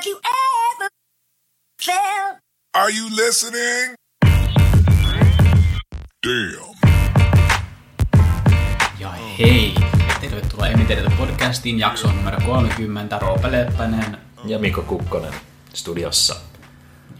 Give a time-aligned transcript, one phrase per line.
[0.00, 0.88] Have you ever
[1.82, 2.38] felt?
[2.74, 3.94] Are you listening?
[6.26, 6.74] Damn.
[8.98, 9.74] Ja hei!
[10.20, 13.18] Tervetuloa Emiteeriltä podcastiin jaksoon numero 30.
[13.18, 14.18] Roope Leppänen.
[14.44, 15.34] ja Mikko Kukkonen
[15.74, 16.36] studiossa.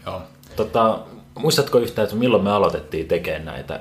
[0.05, 0.21] Joo.
[0.55, 0.99] Tota,
[1.39, 3.79] muistatko yhtään, että milloin me aloitettiin tekemään näitä?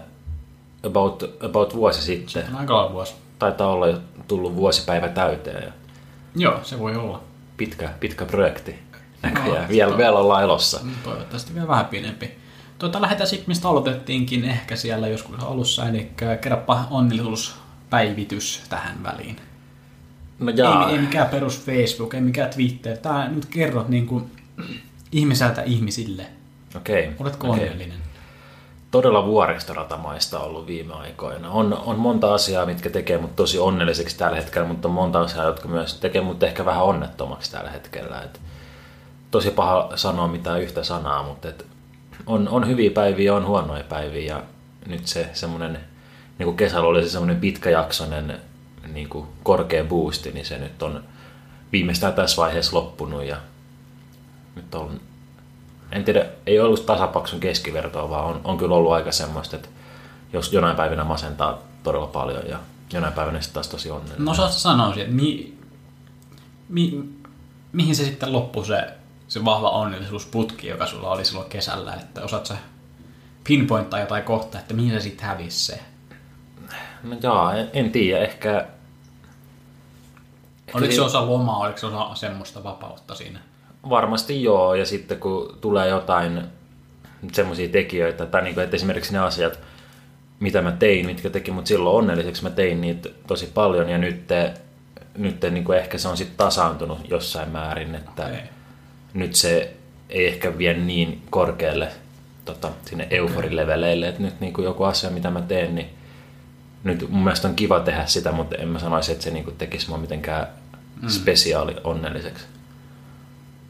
[0.87, 2.45] About, about vuosi sitten.
[2.49, 3.15] On aika vuosi.
[3.39, 5.75] Taitaa olla jo tullut vuosipäivä täyteen.
[6.37, 7.23] Joo, se voi olla.
[7.57, 8.90] pitkä, pitkä projekti
[9.23, 9.63] näköjään.
[9.63, 10.81] No, vielä, vielä ollaan elossa.
[11.05, 12.31] Toivottavasti vielä vähän pienempi.
[12.79, 19.37] Tuota, lähdetään sitten, mistä aloitettiinkin ehkä siellä joskus alussa, eli kerropa onnellisuuspäivitys tähän väliin.
[20.39, 22.97] No jaa, Ei, ei mikään perus Facebook, ei mikään Twitter.
[22.97, 24.31] Tää nyt kerrot niin kuin
[25.13, 26.27] ihmiseltä ihmisille.
[26.77, 27.11] okei.
[27.19, 27.63] Oletko okei.
[27.63, 27.99] onnellinen?
[28.91, 31.51] Todella vuoristoratamaista ollut viime aikoina.
[31.51, 35.45] On, on monta asiaa, mitkä tekee mut tosi onnelliseksi tällä hetkellä, mutta on monta asiaa,
[35.45, 38.23] jotka myös tekee mut ehkä vähän onnettomaksi tällä hetkellä.
[38.23, 38.41] Et
[39.31, 41.67] tosi paha sanoa mitään yhtä sanaa, mutta et
[42.27, 44.43] on, on hyviä päiviä, on huonoja päiviä ja
[44.87, 45.81] nyt se semmoinen,
[46.39, 48.41] niin kuin kesällä oli se semmoinen pitkäjaksoinen
[48.93, 51.05] niin kuin korkea boosti, niin se nyt on
[51.73, 53.37] viimeistään tässä vaiheessa loppunut ja
[54.57, 55.01] nyt on
[55.93, 59.69] en tiedä, ei ollut tasapaksun keskivertoa, vaan on, on kyllä ollut aika semmoista, että
[60.33, 62.59] jos jonain päivinä masentaa todella paljon ja
[62.93, 64.25] jonain päivänä sitten taas tosi onnellinen.
[64.25, 65.59] No osaatko sanoa, että mi,
[66.69, 67.05] mi,
[67.73, 68.95] mihin se sitten loppui se,
[69.31, 72.57] se vahva onnellisuusputki, joka sulla oli silloin kesällä, että osaat sä
[73.45, 75.81] pinpointtaa jotain kohtaa, että mihin se sitten hävisi se?
[77.03, 78.59] No jaa, en, en tiedä, ehkä...
[80.67, 83.39] ehkä Oliko se si- osa lomaa, oliko se osa semmoista vapautta siinä?
[83.89, 86.43] Varmasti joo, ja sitten kun tulee jotain
[87.33, 89.61] semmoisia tekijöitä, tai niin kuin, että esimerkiksi ne asiat,
[90.41, 94.29] mitä mä tein, mitkä teki mut silloin onnelliseksi, mä tein niitä tosi paljon, ja nyt,
[95.17, 98.60] nyt niin kuin ehkä se on sitten tasaantunut jossain määrin, että Okei.
[99.15, 99.75] Nyt se
[100.09, 101.89] ei ehkä vie niin korkealle
[102.45, 105.87] tota, sinne euforileveleille, että nyt niin kuin joku asia, mitä mä teen, niin
[106.85, 109.57] nyt mun mielestä on kiva tehdä sitä, mutta en mä sanoisi, että se niin kuin
[109.57, 110.47] tekisi mua mitenkään
[111.09, 112.45] spesiaali onnelliseksi.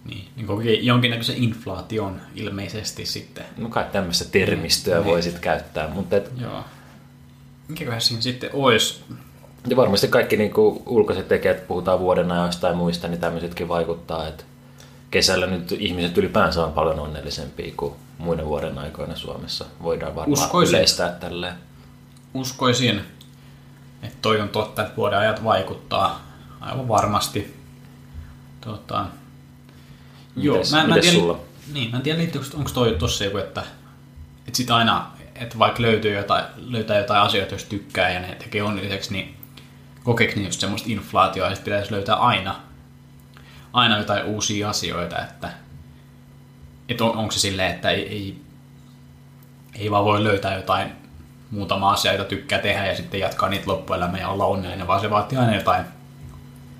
[0.04, 3.44] Niin, niin kuin jonkinnäköisen inflaation ilmeisesti sitten.
[3.56, 5.04] No kai tämmöistä termistöä Niin.
[5.04, 6.64] voisit käyttää, mutta et, Joo.
[7.68, 9.00] Mikäköhän siinä sitten olisi?
[9.68, 14.28] ja varmasti kaikki niin kuin ulkoiset tekijät, puhutaan vuoden ajoista tai muista, niin tämmöisetkin vaikuttaa,
[14.28, 14.44] että
[15.10, 19.65] kesällä nyt ihmiset ylipäänsä on paljon onnellisempia kuin muina vuoden aikoina Suomessa.
[19.82, 20.75] Voidaan varmaan Uskoisin.
[20.75, 21.54] yleistää tälleen.
[22.34, 23.00] Uskoisin,
[24.03, 26.21] että toi on totta, että vuoden ajat vaikuttaa
[26.60, 27.56] aivan varmasti.
[28.60, 29.06] Tota,
[30.37, 31.38] Mites- mites tiedä, sulla?
[31.72, 33.60] Niin, mä en tiedä, liittyykö, onko toi tossa joku, että,
[34.47, 38.62] että sit aina, että vaikka löytyy jotain, löytää jotain asioita, jos tykkää ja ne tekee
[38.62, 39.37] onnelliseksi, niin
[40.04, 42.60] kokeeko ne just semmoista inflaatioa, että pitäisi löytää aina,
[43.72, 45.50] aina jotain uusia asioita, että,
[46.88, 48.42] että on, onko se silleen, että ei, ei,
[49.78, 50.92] ei vaan voi löytää jotain
[51.50, 55.10] muutama asia, jota tykkää tehdä ja sitten jatkaa niitä loppuelämää ja olla onnellinen, vaan se
[55.10, 55.84] vaatii aina jotain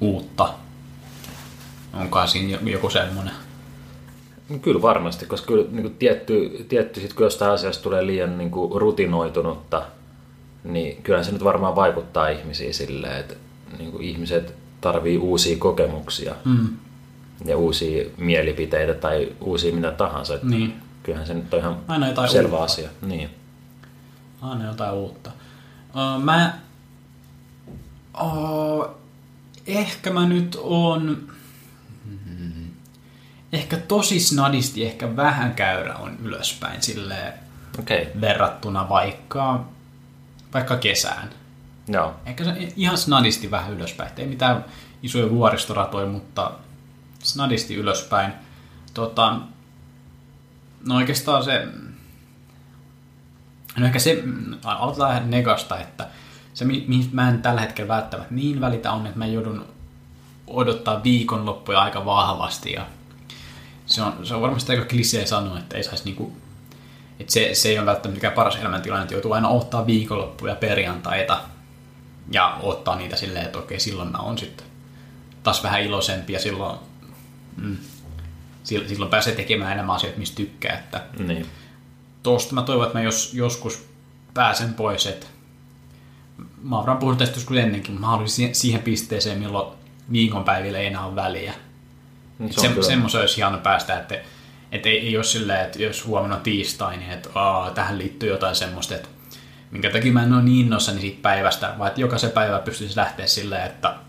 [0.01, 0.55] uutta.
[1.93, 3.35] Onkaan siinä jo- joku semmoinen.
[4.63, 8.51] Kyllä varmasti, koska kyllä niin kuin tietty, tietty sit, kun jostain asiasta tulee liian niin
[8.51, 9.83] kuin rutinoitunutta,
[10.65, 13.35] niin kyllähän se nyt varmaan vaikuttaa ihmisiin silleen, että
[13.79, 16.69] niin kuin ihmiset tarvii uusia kokemuksia Mm.
[17.45, 20.39] ja uusia mielipiteitä tai uusia mitä tahansa.
[20.43, 22.65] Niin, Kyllähän se nyt on ihan Aina jotain selvä uutta.
[22.65, 22.89] asia.
[23.03, 23.31] Niin.
[24.43, 25.31] aina jotain uutta.
[25.97, 26.59] Öö, mä...
[28.15, 28.91] Oh,
[29.67, 31.29] ehkä mä nyt on...
[33.53, 37.33] Ehkä tosi snadisti, ehkä vähän käyrä on ylöspäin silleen
[37.79, 38.07] okay.
[38.21, 39.65] verrattuna vaikka,
[40.55, 41.31] vaikka kesään.
[41.93, 42.15] Joo.
[42.27, 44.11] Ehkä se ihan snadisti vähän ylöspäin.
[44.17, 44.65] Ei mitään
[45.03, 46.53] isoja vuoristoratoja, mutta
[47.23, 48.33] snadisti ylöspäin.
[48.95, 49.37] Tota,
[50.87, 51.69] no oikeastaan se...
[53.77, 54.23] No ehkä se,
[54.65, 56.09] aloitetaan negasta, että
[56.55, 59.65] se mi- mihin mä en tällä hetkellä välttämättä niin välitä on, että mä joudun
[60.47, 62.87] odottaa viikonloppuja aika vahvasti ja
[63.87, 66.33] se on, se on varmasti aika klisee sanoa, että ei saisi niinku,
[67.21, 71.41] että se, se ei ole välttämättä mikään paras elämäntilanne, että joutuu aina ottaa viikonloppuja perjantaita
[72.31, 74.67] ja ottaa niitä silleen, että okei, silloin mä oon sitten
[75.43, 76.79] taas vähän iloisempi ja silloin,
[77.57, 77.77] mm,
[78.65, 80.79] silloin, pääsee tekemään enemmän asioita, mistä tykkää.
[80.79, 81.47] Että Niin.
[82.23, 83.87] tosta mä toivon, että mä jos, joskus
[84.35, 85.27] pääsen pois, että
[86.63, 89.77] mä oon puhunut tästä joskus ennenkin, mutta mä haluaisin siihen- siihen pisteeseen, milloin
[90.13, 91.55] viikonpäivillä ei enää ole väliä.
[92.39, 94.19] Niin Se Se, semmoisen olisi hieno päästä, että,
[94.73, 98.29] että ei, ei ole silleen, että jos huomenna on tiistai, niin että aa, tähän liittyy
[98.29, 99.09] jotain semmoista, että
[99.71, 103.27] minkä takia mä en ole niin innoissani siitä päivästä, vaan että jokaisen päivä pystyisi lähteä
[103.27, 104.01] silleen, että, että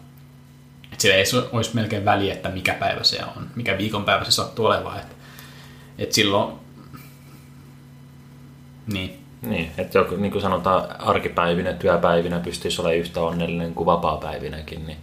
[0.92, 4.32] Että sillä ei se olisi melkein väliä, että mikä päivä se on, mikä viikonpäivä se
[4.32, 5.00] sattuu olemaan.
[5.00, 5.16] Että
[5.98, 6.54] et silloin,
[8.94, 14.88] niin, Niin, että joku, niin kuin sanotaan, arkipäivinä, työpäivinä pystyisi olemaan yhtä onnellinen kuin vapaa-päivinäkin,
[14.88, 14.98] niin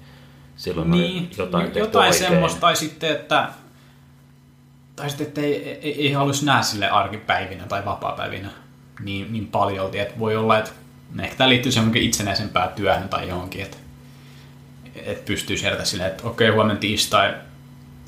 [0.57, 2.31] silloin niin on jotain, tehty jotain oikein.
[2.31, 3.49] semmoista, tai sitten, että
[4.97, 8.51] tai sitten, että ei, ei, ei haluaisi nähdä sille arkipäivinä tai vapaa-päivinä
[9.05, 10.71] niin, niin paljon, että voi olla, että
[11.21, 13.77] ehkä tämä liittyy semmoinkin itsenäisempään työhön tai johonkin, että,
[14.95, 17.35] että pystyy sieltä silleen, että okei, huomenna tiistai,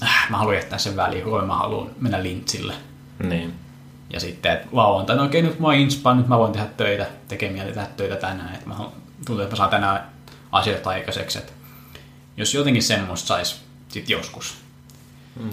[0.03, 2.75] äh, mä haluan jättää sen väliin, huomenna mä haluan mennä lintsille.
[3.23, 3.55] Niin.
[4.13, 7.65] Ja sitten, että lauantaina, okei, nyt mä oon inspaan, nyt mä voin tehdä töitä, tekemiä
[7.65, 8.75] tehdä töitä tänään, että mä
[9.27, 10.11] tuntuu, että mä saan tänään
[10.53, 11.53] asioita aikaiseksi, että
[12.37, 13.57] jos jotenkin semmoista saisi
[13.89, 14.55] sitten joskus.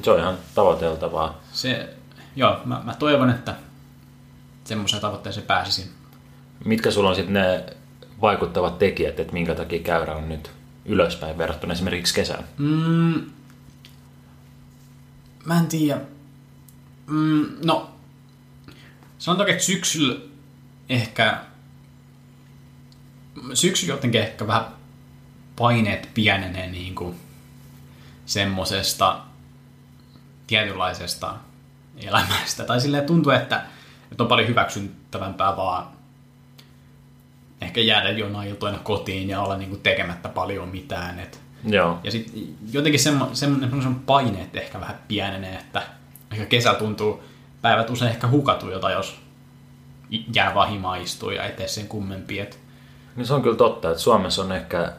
[0.02, 1.40] Se on ihan tavoiteltavaa.
[1.52, 1.90] Se,
[2.36, 3.56] joo, mä, mä toivon, että
[4.68, 5.90] semmoiseen tavoitteeseen pääsisin.
[6.66, 7.66] Mitkä sulla on sitten ne
[8.22, 10.52] vaikuttavat tekijät, että minkä takia käyrä on nyt
[10.86, 12.44] ylöspäin verrattuna esimerkiksi kesään?
[12.58, 13.30] Mm,
[15.46, 16.02] mä en tiedä.
[17.08, 17.92] Mm, no,
[19.18, 20.20] sanotaanko, että syksyllä
[20.90, 21.42] ehkä,
[23.54, 24.66] syksyllä jotenkin ehkä vähän
[25.56, 27.16] paineet pienenee niin kuin
[28.26, 29.22] semmosesta
[30.48, 31.36] tietynlaisesta
[31.98, 32.64] elämästä.
[32.64, 33.66] Tai silleen tuntuu, että,
[34.12, 35.88] että on paljon hyväksyttävämpää vaan
[37.62, 41.20] ehkä jäädä jonain iltoina kotiin ja olla niin kuin tekemättä paljon mitään.
[41.20, 42.00] Että Joo.
[42.04, 45.82] ja sitten jotenkin semmo, semmoinen, semmoinen paineet ehkä vähän pienenee, että
[46.32, 47.24] ehkä kesä tuntuu,
[47.62, 49.20] päivät usein ehkä hukatuilta, jos
[50.14, 52.40] i- jää vaan himaan istua ja ettei sen kummempi.
[52.40, 52.60] Et,
[53.16, 54.94] Niin se on kyllä totta, että Suomessa on ehkä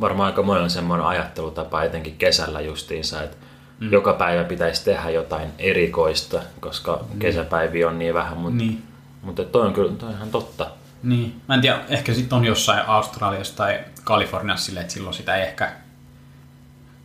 [0.00, 3.36] varmaan aika monella semmoinen ajattelutapa, etenkin kesällä justiinsa, että
[3.80, 3.92] mm.
[3.92, 7.18] joka päivä pitäisi tehdä jotain erikoista, koska mm.
[7.18, 8.82] kesäpäiviä on niin vähän, mutta niin,
[9.22, 10.70] mutta toi on kyllä toi on ihan totta.
[11.02, 11.40] niin.
[11.48, 15.42] Mä en tiedä, ehkä sitten on jossain Australiassa tai Kaliforniassa silleen, että silloin sitä ei
[15.42, 15.72] ehkä...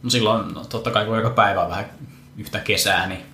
[0.03, 1.85] No silloin, no totta kai kun joka päivä on vähän
[2.37, 3.25] yhtä kesää, niin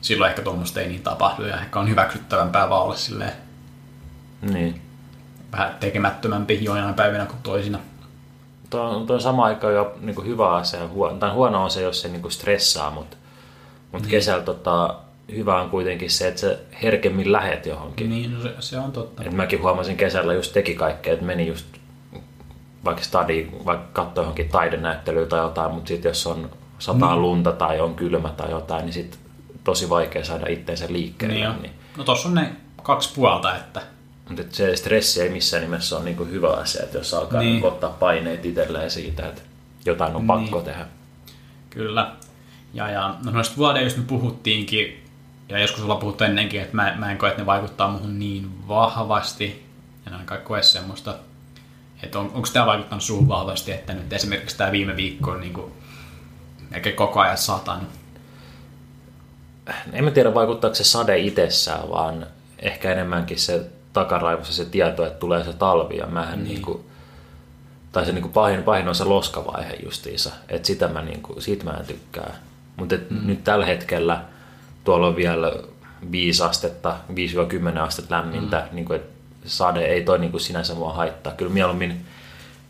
[0.00, 3.32] silloin ehkä tuommoista ei niin tapahdu ja ehkä on hyväksyttävämpää vaan olla silleen
[4.42, 4.80] Niin.
[5.52, 7.78] vähän tekemättömämpi joinain päivinä kuin toisina.
[8.76, 11.18] Tuo on, tuo on sama aika jo niin kuin hyvä asia huono.
[11.18, 13.16] Tai huono on se, jos se niin kuin stressaa, mutta,
[13.92, 14.94] mutta kesällä tota,
[15.32, 18.10] hyvä on kuitenkin se, että sä herkemmin lähet johonkin.
[18.10, 19.22] Niin, no se, se on totta.
[19.24, 21.66] Et mäkin huomasin kesällä just teki kaikkea, että meni just
[22.84, 27.22] vaikka stadi, vaikka katsoi johonkin taidenäyttelyä tai jotain, mutta sitten jos on sataa Niin.
[27.22, 29.20] lunta tai on kylmä tai jotain, niin sitten
[29.64, 31.34] tosi vaikea saada itteensä liikkeelle.
[31.34, 31.72] Niin Niin.
[31.96, 32.52] No tossa on ne
[32.82, 33.82] kaksi puolta, että
[34.28, 37.52] Mutta se stressi ei missään nimessä ole niinku hyvä asia, että jos alkaa Niin.
[37.52, 37.64] niin.
[37.64, 39.42] ottaa paineet itselleen siitä, että
[39.84, 40.64] jotain on pakko Niin.
[40.64, 40.86] tehdä.
[41.70, 42.12] kyllä.
[42.74, 45.04] Ja, ja no noista vuodeista me puhuttiinkin,
[45.48, 48.68] ja joskus ollaan puhuttu ennenkin, että mä, mä en koe, että ne vaikuttaa muhun niin
[48.68, 49.66] vahvasti.
[50.06, 51.14] En ainakaan koe semmoista.
[52.02, 55.52] Että on, onko tämä vaikuttanut suhun vahvasti, että nyt esimerkiksi tämä viime viikko on niin
[55.52, 55.72] kuin,
[56.70, 57.88] melkein koko ajan satanut.
[59.92, 62.26] En mä tiedä vaikuttaako se sade itsessään, vaan
[62.58, 66.48] ehkä enemmänkin se takaraivossa se tieto, että tulee se talvi ja mähän niin.
[66.48, 66.84] niinku,
[67.92, 71.70] tai se niinku pahin, pahin on se loskavaihe justiinsa, että sitä mä niinku, siitä mä
[71.70, 72.34] en tykkää.
[72.76, 73.26] Mutta mm.
[73.26, 74.20] nyt tällä hetkellä
[74.84, 75.52] tuolla on vielä
[76.12, 76.96] 5 astetta,
[77.74, 78.76] 5-10 astetta lämmintä, mm.
[78.76, 79.16] niinku, että
[79.46, 81.32] sade ei toi niinku sinänsä mua haittaa.
[81.32, 82.04] Kyllä mieluummin,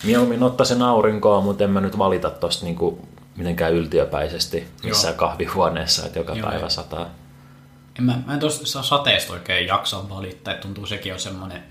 [0.05, 5.19] mieluummin ottaa sen aurinkoa, mutta en mä nyt valita tosta niinku mitenkään yltiöpäisesti missään Joo.
[5.19, 7.07] kahvihuoneessa, että joka Joo, päivä sataa.
[7.99, 11.63] En mä, mä en tuosta sateesta oikein jaksa valittaa, että tuntuu sekin on semmoinen,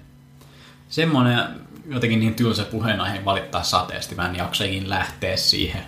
[0.89, 1.39] semmoinen
[1.87, 5.83] jotenkin niin tylsä puheenaihe valittaa sateesta, mä en jaksakin lähteä siihen.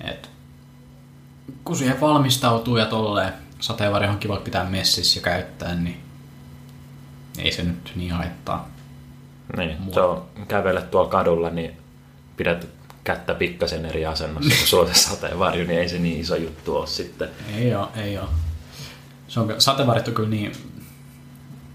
[0.00, 0.30] Et,
[1.64, 6.00] kun siihen valmistautuu ja tolleen sateenvarjo on kiva pitää messissä ja käyttää, niin
[7.38, 8.68] ei se nyt niin haittaa.
[9.56, 9.94] Niin, Mua.
[9.94, 11.76] se on kävele tuolla kadulla, niin
[12.36, 12.68] pidät
[13.04, 17.28] kättä pikkasen eri asennossa, kun sulla sateenvarjo, niin ei se niin iso juttu ole sitten.
[17.56, 18.28] Ei oo, ei oo.
[19.30, 20.52] Se on, sateenvarjot on kyllä niin,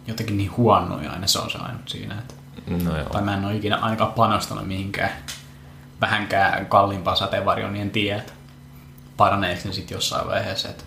[0.07, 2.33] jotenkin niin huonoja aina se on se ainut siinä, että
[2.67, 3.09] No joo.
[3.09, 5.09] tai mä en ole ikinä ainakaan panostanut mihinkään
[6.01, 8.33] vähänkään kalliimpaan sateenvarjoon, niin en tiedä, että
[9.17, 10.83] paraneeko ne sitten jossain vaiheessa, että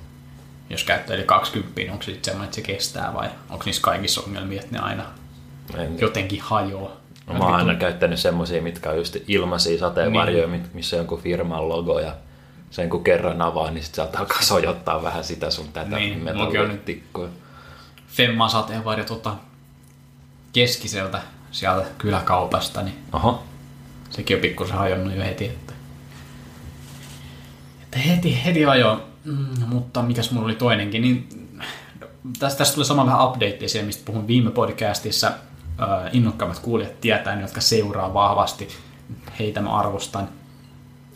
[0.70, 4.20] jos käyttää yli 20, onko se sitten semmoinen, että se kestää vai onko niissä kaikissa
[4.20, 5.04] ongelmia, että ne aina
[5.76, 6.96] En, jotenkin hajoaa.
[7.26, 10.70] No, mä oon aina käyttänyt semmosia, mitkä on just ilmaisia sateenvarjoja, niin.
[10.74, 12.14] missä on jonkun firman logo ja
[12.70, 17.28] sen kun kerran avaa, niin sit saattaa alkaa sojottaa vähän sitä sun tätä Niin, metallitikkoa.
[18.08, 19.34] Femma sateenvarjo tota,
[20.52, 23.42] keskiseltä sieltä kyläkaupasta, niin Oho,
[24.10, 25.44] sekin on pikkusen hajonnut jo heti.
[25.44, 25.72] Että,
[27.82, 29.00] että heti, heti ajoin.
[29.24, 31.28] Mm, mutta mikäs mulla oli toinenkin, niin
[32.38, 35.26] tästä, tästä tulee sama vähän update siihen, mistä puhun viime podcastissa.
[35.26, 38.68] Äh, innokkaammat kuulijat tietää, jotka seuraa vahvasti.
[39.38, 40.28] Heitä mä arvostan.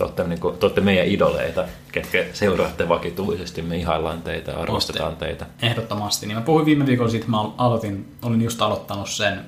[0.03, 3.63] Te olette, niin kuin, te olette meidän idoleita, ketkä seuraatte vakituisesti.
[3.63, 5.25] Me ihaillaan teitä, arvostetaan Olette.
[5.25, 5.47] teitä.
[5.63, 6.27] Ehdottomasti.
[6.27, 9.41] Niin mä puhuin viime viikolla siitä, mä aloitin, olin just aloittanut sen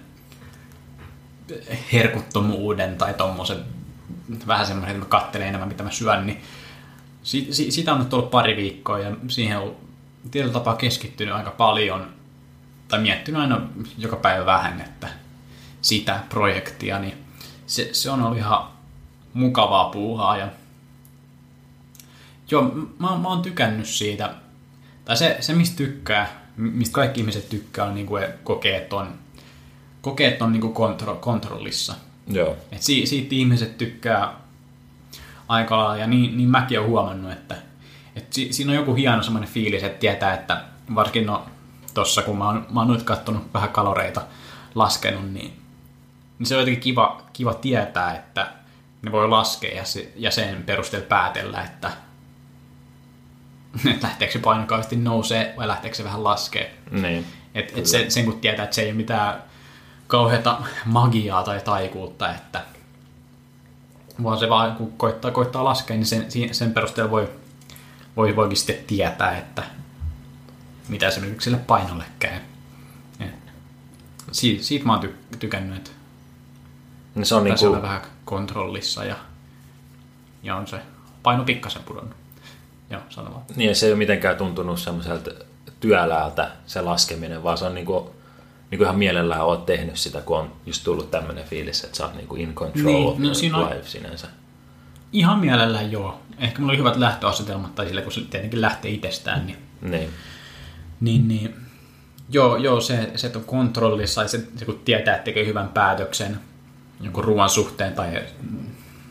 [1.93, 3.59] herkuttomuuden tai tommosen
[4.47, 6.41] vähän semmoinen, että mä katselen enemmän mitä mä syön, niin
[7.23, 9.77] si, si, sitä on nyt ollut pari viikkoa ja siihen on
[10.31, 12.07] tietyllä tapaa keskittynyt aika paljon
[12.89, 13.61] tai miettinyt aina
[13.99, 15.09] joka päivä vähän, että
[15.81, 17.15] sitä projektia, niin
[17.67, 18.74] se, se on ollut ihan
[19.35, 20.49] mukavaa puuhaa ja
[22.51, 22.63] joo,
[22.99, 24.35] mä, mä oon tykännyt siitä,
[25.05, 29.15] tai se, se mistä tykkää, mistä kaikki ihmiset tykkää, on niin kuin kokee, että on,
[30.01, 31.95] kokee, että on niin kuin kontro, kontrollissa.
[32.29, 32.57] Joo.
[32.73, 34.35] Et si, siitä ihmiset tykkää
[35.49, 37.57] aika lailla, ja niin, niin mäkin olen huomannut, että
[38.17, 40.65] et si, siinä on joku hieno semmoinen fiilis, että tietää, että
[40.95, 41.47] varsinkin no,
[41.95, 44.23] tossa kun mä oon, mä oon nyt katsonut vähän kaloreita
[44.75, 45.53] laskenut, niin,
[46.39, 48.53] niin se on jotenkin kiva, kiva tietää, että
[49.05, 51.91] ne voi laskea ja, se, ja sen perusteella päätellä, että,
[53.91, 56.77] että lähteekö se paino kauheasti nousee vai lähteekö se vähän laskee.
[56.91, 57.27] Niin.
[57.55, 59.43] Et, et sen, sen kun tietää, että se ei ole mitään
[60.07, 62.65] kauheata magiaa tai taikuutta, että
[64.23, 67.31] vaan se vaan kun koittaa, koittaa laskea, niin sen, sen perusteella voi,
[68.17, 69.63] voi, voikin sitten tietää, että
[70.89, 72.39] mitä se nyt sille painolle käy.
[73.21, 73.35] Et
[74.61, 75.91] siitä, mä oon ty, tykännyt, että
[77.15, 79.17] Niin se on niin on vähän kontrollissa ja,
[80.43, 80.81] ja on se
[81.23, 82.17] paino pikkasen pudonnut.
[82.91, 85.31] Joo, sano niin se ei ole mitenkään tuntunut semmoiselta
[85.81, 88.05] työläältä se laskeminen, vaan se on niin kuin,
[88.71, 92.05] niin kuin ihan mielellään oot tehnyt sitä, kun on just tullut tämmöinen fiilis, että sä
[92.05, 94.27] oot niin kuin in control Niin, of no siinä on- life sinänsä.
[95.13, 96.21] Ihan mielellään joo.
[96.39, 100.11] Ehkä mulla oli hyvät lähtöasetelmat, tai sillä kun se tietenkin lähtee itsestään, niin Niin.
[101.01, 101.55] Niin, niin.
[102.31, 105.69] Joo, joo se, se, että on kontrollissa ja se, se kun tietää, että tekee hyvän
[105.69, 106.41] päätöksen
[107.01, 108.23] jonkun ruoan suhteen tai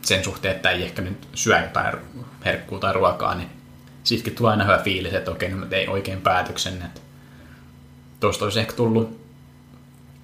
[0.02, 1.96] sen suhteen, että ei ehkä nyt syö jotain
[2.44, 3.48] herkkuu tai ruokaa, niin
[4.04, 6.82] siitäkin tulee aina hyvä fiilis, että okei, nyt mä tein oikein päätöksen.
[6.82, 7.00] Että
[8.20, 9.20] tuosta olisi ehkä tullut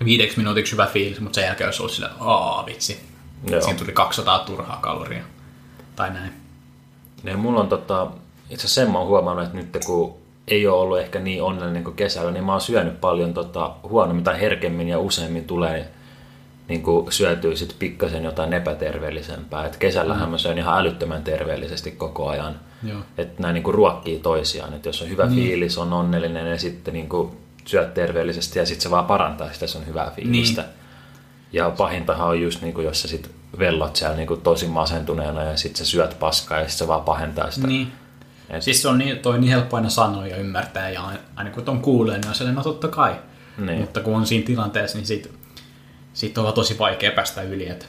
[0.05, 3.01] viideksi minuutiksi hyvä fiilis, mutta sen jälkeen olisi ollut sillä, aa vitsi,
[3.51, 3.61] Joo.
[3.61, 5.23] siinä tuli 200 turhaa kaloria.
[5.97, 6.33] Tai näin.
[7.23, 8.07] Niin mulla on tota,
[8.51, 11.85] itse asiassa sen mä oon huomannut, että nyt kun ei ole ollut ehkä niin onnellinen
[11.85, 15.91] kuin kesällä, niin mä oon syönyt paljon tota, huonommin tai herkemmin ja useammin tulee
[16.71, 19.67] niin kuin syötyy sit pikkasen jotain epäterveellisempää.
[19.67, 20.31] Et kesällähän Mm.
[20.31, 22.55] mä söin ihan älyttömän terveellisesti koko ajan.
[23.19, 24.75] Että nämä niin kuin ruokkii toisiaan.
[24.75, 25.35] Et jos on hyvä niin.
[25.35, 27.31] fiilis, on onnellinen ja sitten niin kuin
[27.65, 30.63] syöt terveellisesti ja sitten se vaan parantaa sitä sun hyvää fiilistä.
[30.63, 30.71] Niin.
[31.53, 35.43] Ja pahintahan on just niin kuin, jos sä sit vellot siellä niin kuin tosi masentuneena
[35.43, 37.67] ja sitten sä syöt paskaa ja sitten se vaan pahentaa sitä.
[37.67, 37.93] Niin.
[38.51, 41.03] Et, Siis se on niin, toi niin helppo aina sanoa ja ymmärtää, ja
[41.37, 43.15] aina kun ton kuulee, niin on sellainen, no totta kai.
[43.59, 43.81] Niin.
[43.81, 45.29] Mutta kun on siinä tilanteessa, niin siitä,
[46.15, 47.69] siitä on tosi vaikea päästä yli.
[47.69, 47.89] Et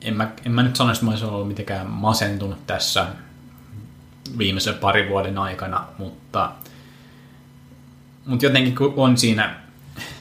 [0.00, 3.06] en, mä, en mä nyt sano, että mä olisin ollut mitenkään masentunut tässä
[4.38, 6.52] viimeisen parin vuoden aikana, mutta,
[8.26, 9.56] mutta jotenkin kun on siinä,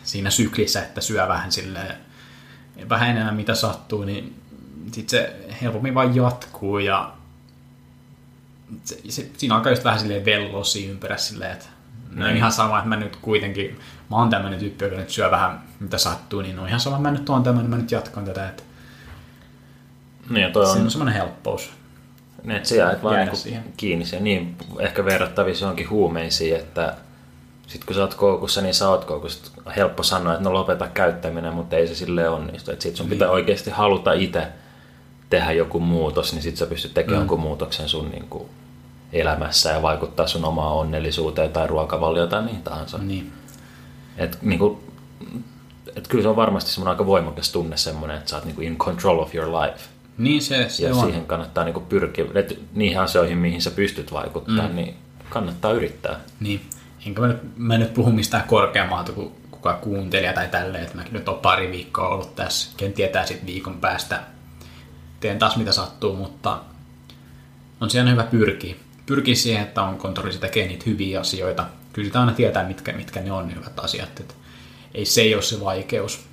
[0.03, 1.95] siinä syklissä, että syö vähän silleen,
[2.89, 4.35] vähän enemmän mitä sattuu, niin
[4.91, 7.13] sit se helpommin vaan jatkuu ja
[8.83, 11.65] se, se, siinä alkaa just vähän silleen vellosia ympärä silleen, että
[12.11, 12.37] no Niin.
[12.37, 13.79] ihan sama, että mä nyt kuitenkin,
[14.09, 17.11] mä oon tämmönen tyyppi, joka nyt syö vähän mitä sattuu, niin on ihan sama, mä
[17.11, 18.63] nyt oon tämmönen, mä nyt jatkan tätä, että
[20.29, 21.71] niin, ja toi se on, on semmoinen helppous.
[22.43, 23.63] niin, että sä jäät vaan niin siihen.
[23.77, 24.23] kiinni siihen.
[24.23, 26.95] Niin, ehkä verrattavissa johonkin huumeisiin, että
[27.67, 29.51] sitten kun sä oot koukussa, niin sä oot koukussa.
[29.65, 32.71] On helppo sanoa, että no lopeta käyttäminen, mutta ei se sille onnistu.
[32.71, 34.47] Että sit sun pitää oikeasti haluta itse
[35.29, 37.21] tehdä joku muutos, niin sit sä pystyt tekemään mm.
[37.21, 38.49] jonkun muutoksen sun niin kuin,
[39.13, 42.97] elämässä ja vaikuttaa sun omaan onnellisuuteen tai ruokavalioon tai mihin tahansa.
[42.97, 43.33] Niin.
[44.17, 44.83] Et, niinku,
[45.95, 48.77] et kyllä se on varmasti semmoinen aika voimakas tunne semmoinen, että sä oot niinku in
[48.77, 49.79] control of your life.
[50.17, 51.01] Niin se, se ja on.
[51.01, 54.75] siihen kannattaa niinku pyrkiä, et niihin asioihin, mihin sä pystyt vaikuttaa, mm.
[54.75, 54.95] niin
[55.29, 56.19] kannattaa yrittää.
[56.39, 56.61] Niin.
[57.05, 61.13] Enkä mä nyt, mä nyt puhu mistään korkeammalta kuin kuka kuuntelija tai tälleen, että mäkin
[61.13, 62.71] nyt on pari viikkoa ollut tässä.
[62.77, 64.19] Ken tietää sitten viikon päästä.
[65.19, 66.59] Teen taas mitä sattuu, mutta
[67.81, 68.75] on siellä hyvä pyrkiä.
[69.05, 71.65] Pyrkiä siihen, että on kontrolli tekee niitä hyviä asioita.
[71.93, 74.19] Kyllä sitä aina tietää, mitkä, mitkä ne on ne hyvät asiat.
[74.19, 74.35] Et
[74.93, 76.25] ei se ei ole se vaikeus.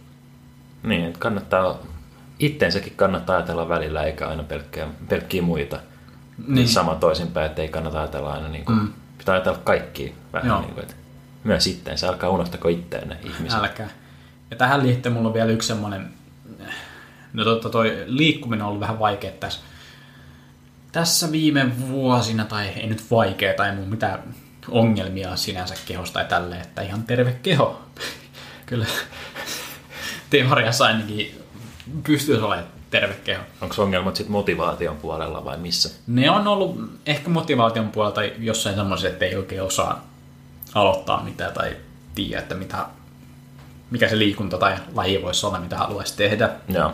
[0.82, 1.78] Niin, että kannattaa,
[2.38, 5.80] itteensäkin kannattaa ajatella välillä, eikä aina pelkkiä, pelkkiä muita.
[6.46, 6.68] Niin.
[6.68, 8.92] Sama toisinpäin, että ei kannata ajatella aina, niin kuin, mm.
[9.18, 10.60] pitää ajatella kaikkia vähän Joo.
[10.60, 10.94] niin kuin, että
[11.44, 13.58] myös itteensä, älkää unohtako itteenne ihmiset.
[13.58, 13.88] Älkää.
[14.50, 16.10] Ja tähän liittyen mulla on vielä yksi semmoinen,
[17.32, 19.60] no totta toi liikkuminen on ollut vähän vaikea tässä.
[20.92, 24.22] Tässä viime vuosina, tai ei nyt vaikea, tai ei mun mitään
[24.70, 27.82] ongelmia sinänsä kehosta tai tälleen, että ihan terve keho.
[28.68, 28.86] Kyllä
[30.30, 31.42] teoriassa ainakin
[32.06, 33.42] pystyisi olemaan terve keho.
[33.60, 35.90] Onko ongelmat sitten motivaation puolella vai missä?
[36.06, 40.06] Ne on ollut ehkä motivaation puolelta jossain semmoisessa, että ei oikein osaa
[40.74, 41.76] aloittaa mitään tai
[42.14, 42.86] tiedä, että mitä,
[43.90, 46.50] mikä se liikunta tai laji voisi olla, mitä haluaisi tehdä.
[46.68, 46.92] Joo.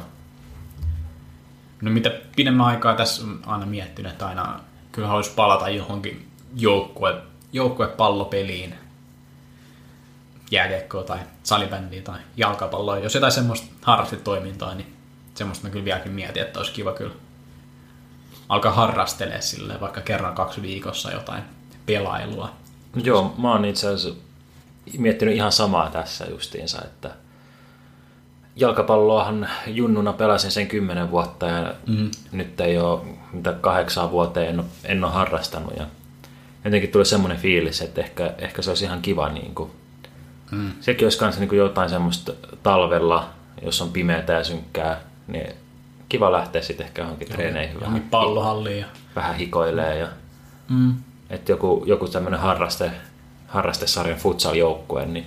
[1.82, 4.60] No mitä pidemmän aikaa tässä on aina miettinyt, että aina
[4.92, 7.14] kyllä haluaisi palata johonkin joukkue,
[7.52, 8.74] joukkuepallopeliin,
[10.50, 12.98] jääkiekkoa tai salibändiä tai jalkapalloa.
[12.98, 14.96] Jos jotain semmoista harrastetoimintaa, niin
[15.34, 17.14] semmoista mä kyllä vieläkin mietin, että olisi kiva kyllä
[18.48, 21.42] alkaa harrastelee sille vaikka kerran kaksi viikossa jotain
[21.86, 22.50] pelailua.
[22.94, 24.20] No Joo, mä oon itse asiassa
[24.98, 27.10] miettinyt ihan samaa tässä justiinsa, että
[28.56, 32.10] jalkapalloahan junnuna pelasin sen kymmenen vuotta ja mm.
[32.32, 33.00] nyt ei ole
[33.32, 35.86] mitä kahdeksan vuoteen en ole, en ole harrastanut ja
[36.64, 39.70] jotenkin tuli semmoinen fiilis, että ehkä, ehkä se olisi ihan kiva niin kuin,
[40.54, 40.70] mm.
[40.80, 42.32] sekin olisi kanssa niin jotain semmoista
[42.62, 43.30] talvella,
[43.62, 45.54] jos on pimeätä ja synkkää, niin
[46.08, 50.08] kiva lähteä sitten ehkä johonkin treeneihin vähän, Johonkin pallohalliin ja vähän hikoilee ja
[50.68, 50.94] mm.
[51.30, 52.90] että joku, joku tämmöinen harraste,
[53.48, 55.26] harrastesarjan futsal-joukkue, niin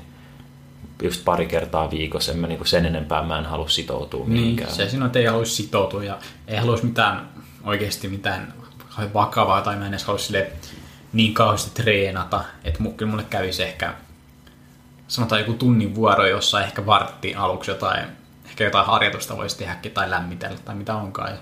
[1.04, 4.72] just pari kertaa viikossa, en mä niinku sen enempää mä en halua sitoutua Niin, mihinkään.
[4.72, 6.18] se että ei haluaisi sitoutua ja
[6.48, 7.30] ei haluaisi mitään
[7.64, 8.54] oikeasti mitään
[9.14, 10.52] vakavaa tai mä en edes halua sille
[11.14, 13.94] niin kauheasti treenata, että kyllä mulle kävisi ehkä
[15.08, 18.06] sanotaan joku tunnin vuoro, jossa ehkä vartti aluksi jotain,
[18.46, 21.38] ehkä jotain harjoitusta voisi tehdäkin tai lämmitellä tai mitä onkaan ja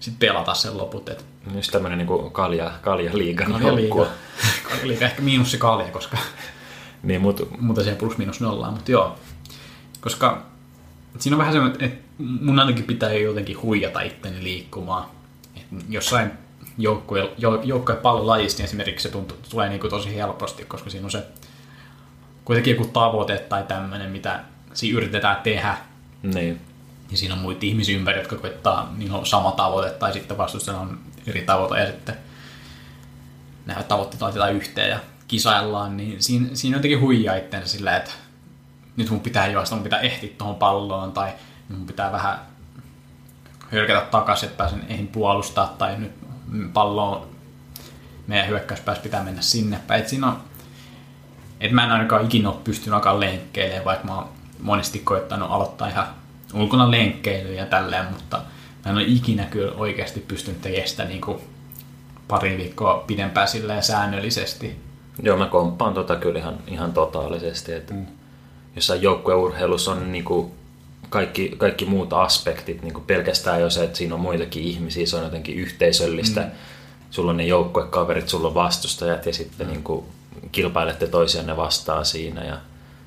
[0.00, 1.24] sitten pelata sen loput, että
[1.54, 4.06] Just tämmöinen niinku kalja, kalja liigan kalja liiga, joukkue.
[4.70, 6.18] kalja liiga, ehkä miinus se kalja, koska
[7.02, 9.18] Niin, mut, muuta se plus minus nollaa, mutta joo.
[10.00, 10.42] Koska
[11.18, 15.04] siinä on vähän semmoinen, että mun ainakin pitää jotenkin huijata itteni liikkumaan.
[15.56, 16.30] Et jossain
[16.78, 21.04] joukkueen, jo, joukkueen pallolajissa niin esimerkiksi se tuntuu, tulee niin kuin tosi helposti, koska siinä
[21.04, 21.26] on se
[22.46, 24.40] kuitenkin joku tavoite tai tämmöinen, mitä
[24.74, 25.76] siinä yritetään tehdä.
[26.22, 26.60] niin.
[27.10, 30.82] Ja siinä on muita ihmisiä ympäri, jotka koittaa, niin on sama tavoite tai sitten vastustajalla
[30.82, 32.16] on eri tavoite ja sitten
[33.66, 34.98] nämä tavoitteet laitetaan yhteen ja
[35.28, 38.10] kisaillaan, niin siinä, siinä jotenkin huijaa itseensä sillä, että
[38.96, 41.32] nyt mun pitää juosta, mun pitää ehtiä tuohon palloon tai
[41.68, 42.38] mun pitää vähän
[43.72, 46.12] hölkätä takaisin, että pääsen eihin puolustaa tai nyt
[46.72, 47.28] palloon
[48.26, 50.00] meidän hyökkäyspäässä pitää mennä sinne päin.
[50.00, 50.42] Et siinä on,
[51.60, 54.28] et mä en ainakaan ikinä ole pystynyt alkaa lenkkeilemään, vaikka mä oon
[54.60, 56.06] monesti koittanut aloittaa ihan
[56.54, 58.36] ulkona lenkkeilyä ja tälleen, mutta
[58.84, 61.38] mä en ole ikinä kyllä oikeasti pystynyt tekemään sitä niin kuin
[62.28, 64.76] pari viikkoa pidempään silleen säännöllisesti.
[65.22, 68.06] Joo, mä komppaan tota kyllä ihan, ihan totaalisesti, että mm.
[68.76, 70.54] jossain joukkueurheilussa on niinku
[71.08, 75.24] kaikki, kaikki muut aspektit, niinku pelkästään jo se, että siinä on muitakin ihmisiä, se on
[75.24, 76.40] jotenkin yhteisöllistä.
[76.40, 76.50] Mm.
[77.10, 79.72] Sulla on ne joukkuekaverit, sulla on vastustajat ja sitten mm.
[79.72, 80.06] niinku
[80.52, 82.56] kilpailette toisianne vastaan siinä ja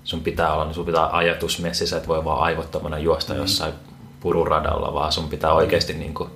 [0.03, 3.39] sun pitää olla, sun pitää ajatusmessissä, että voi vaan aivottomana juosta mm.
[3.39, 3.73] jossain
[4.19, 6.29] pururadalla, vaan sun pitää oikeasti niinku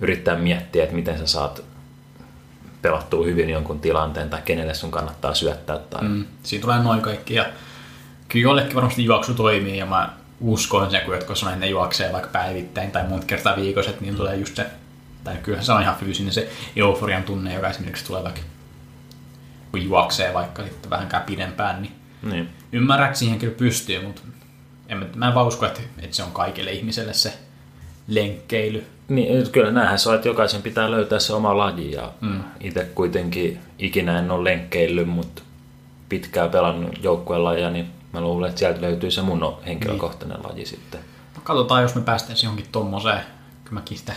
[0.00, 1.64] yrittää miettiä, että miten sä saat
[2.82, 5.78] pelattua hyvin jonkun tilanteen tai kenelle sun kannattaa syöttää.
[5.78, 6.02] Tai...
[6.02, 7.46] Mm, siinä tulee noin kaikki ja
[8.28, 12.12] kyllä jollekin varmasti juoksu toimii ja mä uskon sen, kun jotkut sanoo, että ne juoksee
[12.12, 14.66] vaikka päivittäin tai monta kertaa viikossa, niin tulee just se,
[15.24, 18.40] tai kyllä se on ihan fyysinen se euforian tunne, joka esimerkiksi tulee vaikka
[19.76, 22.48] kun juoksee vaikka sitten vähänkään pidempään, niin Niin.
[22.72, 24.22] ymmärrän, että siihen kyllä pystyy, mutta
[24.88, 27.32] en, mä- en vaan usko, että, että se on kaikille ihmiselle se
[28.08, 28.86] lenkkeily.
[29.08, 32.40] Niin, kyllä näinhän se on, että jokaisen pitää löytää se oma laji ja mm.
[32.60, 35.42] itse kuitenkin ikinä en ole lenkkeillyt, mutta
[36.08, 41.00] pitkään pelannut joukkuelajeja, niin mä luulen, että sieltä löytyy se mun henkilökohtainen laji sitten.
[41.44, 43.20] Katsotaan, jos me päästäisiin johonkin tommoseen.
[43.64, 44.12] Kyllä mäkin sitä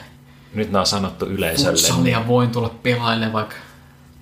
[0.53, 1.71] Nyt nämä on sanottu yleisölle.
[1.71, 3.55] futsalia voin tulla pelailemaan vaikka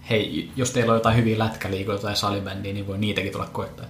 [0.09, 3.85] hei, jos teillä on jotain hyviä lätkäliikoja tai salibändiä, niin voi niitäkin tulla koittaa.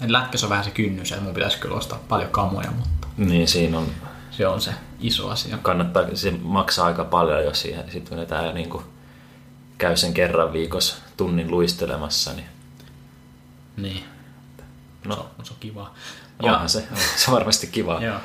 [0.00, 3.48] Et Lätkässä on vähän se kynnys, että mun pitäisi kyllä ostaa paljon kamoja, mutta Niin,
[3.48, 3.86] siinä on,
[4.30, 5.58] se on se iso asia.
[5.58, 8.84] kannattaa, se maksaa aika paljon, jos siihen sitten vedetään niin kuin
[9.78, 12.46] käy sen kerran viikossa tunnin luistelemassa, niin
[13.76, 14.04] Niin,
[15.04, 15.94] no, se on, se on kivaa.
[16.42, 16.84] onhan se,
[17.16, 18.00] se on varmasti kiva.
[18.02, 18.18] Joo.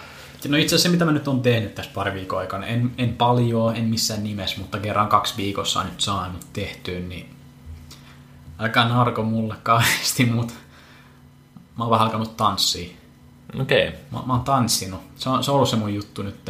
[0.49, 3.13] No itse asiassa se, mitä mä nyt on tehnyt tässä pari viikon aikana, en, en
[3.13, 7.36] paljon, en missään nimessä, mutta kerran kaksi viikossa on nyt saanut tehtyä, niin
[8.60, 10.54] älkää narko mulle kauheasti, mutta
[11.77, 12.89] mä oon vähän alkanut tanssia.
[13.62, 13.99] Okei, okay.
[14.12, 15.01] Mä, mä oon tanssinut.
[15.15, 16.49] Se on, se on ollut se mun juttu nyt.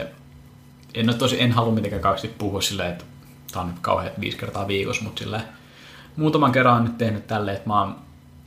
[0.93, 3.05] En, ole tosi, en halua mitenkään kauheasti puhua silleen, että
[3.51, 5.43] tää on nyt kauhean viisi kertaa viikossa, mutta silleen,
[6.15, 7.95] muutaman kerran on nyt tehnyt tälleen, että mä oon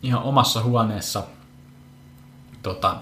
[0.02, 1.22] ihan omassa huoneessa
[2.62, 2.96] tota,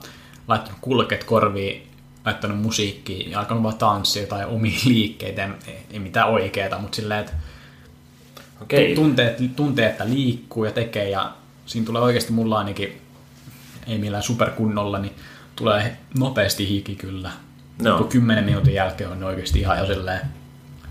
[0.48, 1.91] laittanut kulket korviin,
[2.24, 7.20] laittanut musiikkia ja alkanut vaan tanssia tai omia liikkeitä, ei, ei mitään oikeeta, mutta silleen,
[7.20, 7.32] että
[8.62, 8.94] okei.
[8.94, 11.32] tuntee, tuntee, että liikkuu ja tekee ja
[11.66, 13.00] siinä tulee oikeasti mulla ainakin,
[13.86, 15.12] ei millään superkunnolla, niin
[15.56, 17.30] tulee nopeasti hiki kyllä.
[17.82, 17.98] Joo.
[17.98, 20.20] Kun 10 minuutin jälkeen on oikeasti ihan jo silleen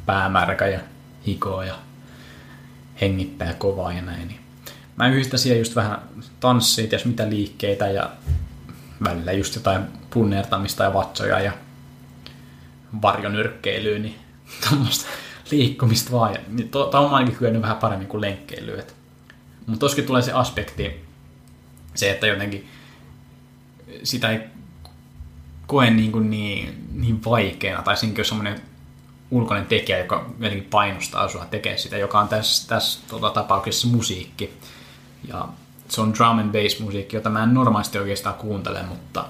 [0.05, 0.79] päämärkä ja
[1.27, 1.75] hikoa ja
[3.01, 4.27] hengittää kovaa ja näin.
[4.27, 4.39] Niin
[4.95, 6.01] mä yhdistän siihen just vähän
[6.39, 8.09] tanssia, ties mitä liikkeitä ja
[9.03, 11.51] välillä just jotain punnertamista ja vatsoja ja
[13.01, 14.15] varjonyrkkeilyä, niin
[14.69, 15.09] tuommoista
[15.51, 16.37] liikkumista vaan.
[16.47, 18.83] Niin to on ainakin kyennyt vähän paremmin kuin lenkkeilyä.
[19.65, 21.05] Mutta toskin tulee se aspekti,
[21.95, 22.69] se, että jotenkin
[24.03, 24.39] sitä ei
[25.67, 28.61] koe niin, kuin niin, niin vaikeana, tai siinä on semmoinen
[29.31, 34.53] ulkoinen tekijä, joka jotenkin painostaa sua tekemään sitä, joka on tässä, tässä tota, tapauksessa musiikki.
[35.27, 35.47] Ja
[35.89, 39.25] se on drum and bass musiikki, jota mä en normaalisti oikeastaan kuuntele, mutta,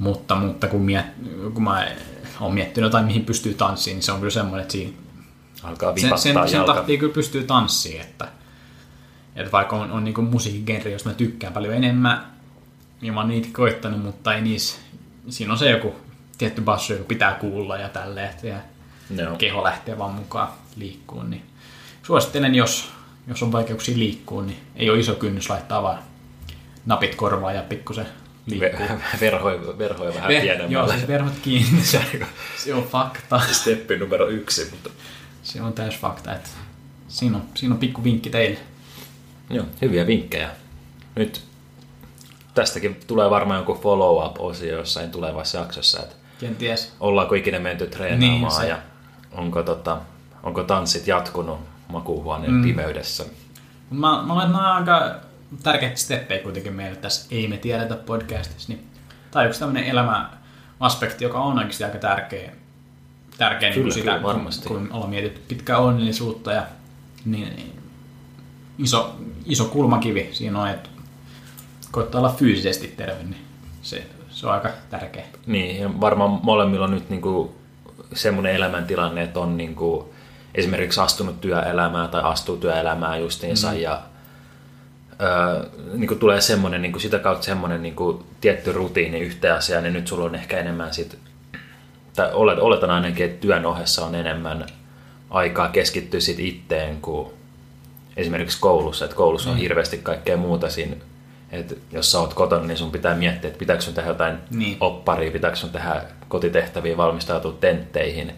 [0.00, 1.06] mutta, mutta kun, miet,
[1.54, 1.88] kun mä
[2.40, 4.92] oon miettinyt jotain, mihin pystyy tanssiin, niin se on kyllä semmoinen, että siinä,
[5.62, 6.74] Alkaa sen, sen, sen jalka.
[6.74, 8.28] tahtiin kyllä pystyy tanssiin, että,
[9.36, 12.26] että vaikka on, on niin musiikkigenre, josta mä tykkään paljon enemmän,
[13.00, 14.78] niin mä oon niitä koittanut, mutta ei niissä,
[15.28, 15.94] siinä on se joku
[16.38, 18.56] tietty basso, joka pitää kuulla ja tälleen, ja
[19.16, 19.36] Joo.
[19.36, 21.42] keho lähtee vaan mukaan liikkuun, niin
[22.02, 22.90] suosittelen, jos,
[23.26, 25.98] jos on vaikeuksia liikkua, niin ei ole iso kynnys laittaa vaan
[26.86, 28.06] napit korvaan ja pikkusen
[28.50, 28.86] liikkuu.
[28.86, 30.94] Ve- verhoi, verhoi vähän Ver- joo, pienemmälle.
[30.94, 32.00] siis verhot kiinni, se,
[32.56, 33.40] se on fakta.
[33.52, 34.90] Steppi numero yksi, mutta
[35.42, 36.48] Se on täys fakta, että
[37.08, 38.58] siinä on, siinä on pikku vinkki teille.
[39.50, 40.50] Joo, hyviä vinkkejä.
[41.16, 41.42] Nyt
[42.54, 46.92] tästäkin tulee varmaan joku follow-up-osio jossain tulevassa jaksossa, että Kenties.
[47.00, 48.78] ollaanko ikinä menty treenaamaan Niin, se- ja
[49.32, 49.98] onko, tota,
[50.42, 51.58] onko tanssit jatkunut
[51.88, 52.62] makuuhuoneen mm.
[52.62, 53.24] pimeyydessä.
[53.90, 55.14] Mä, mä on aika
[55.62, 58.72] tärkeitä steppejä kuitenkin meille tässä Ei me tiedetä podcastissa.
[58.72, 58.86] Niin,
[59.30, 62.52] tämä on yksi tämmöinen elämäaspekti, joka on oikeasti aika tärkeä.
[63.38, 64.68] Tärkeä niin Kyllä, kuin sitä, kyllä, varmasti.
[64.68, 66.62] kun, ollaan mietitty pitkää onnellisuutta ja
[67.24, 67.72] niin, niin,
[68.78, 70.90] iso, iso kulmakivi siinä on, että
[71.90, 73.44] koittaa olla fyysisesti terve, niin
[73.82, 75.24] se, se on aika tärkeä.
[75.46, 77.54] Niin, ja varmaan molemmilla on nyt niinku
[78.14, 80.14] semmoinen elämäntilanne, että on niinku
[80.54, 83.76] esimerkiksi astunut työelämään tai astuu työelämään justiinsa mm.
[83.76, 84.02] ja
[85.22, 90.06] öö, niinku tulee semmoinen, niinku sitä kautta semmoinen niinku tietty rutiini yhteen asiaan, niin nyt
[90.06, 91.18] sulla on ehkä enemmän sit,
[92.16, 94.66] tai olet, oletan ainakin, että työn ohessa on enemmän
[95.30, 97.28] aikaa keskittyä sit itteen kuin
[98.16, 100.96] esimerkiksi koulussa, että koulussa on hirveästi kaikkea muuta siinä,
[101.50, 104.76] että jos sä oot kotona, niin sun pitää miettiä, että pitääkö sun tehdä jotain Niin.
[104.80, 108.32] opparia, pitääkö sun tehdä kotitehtäviä, valmistautua tentteihin.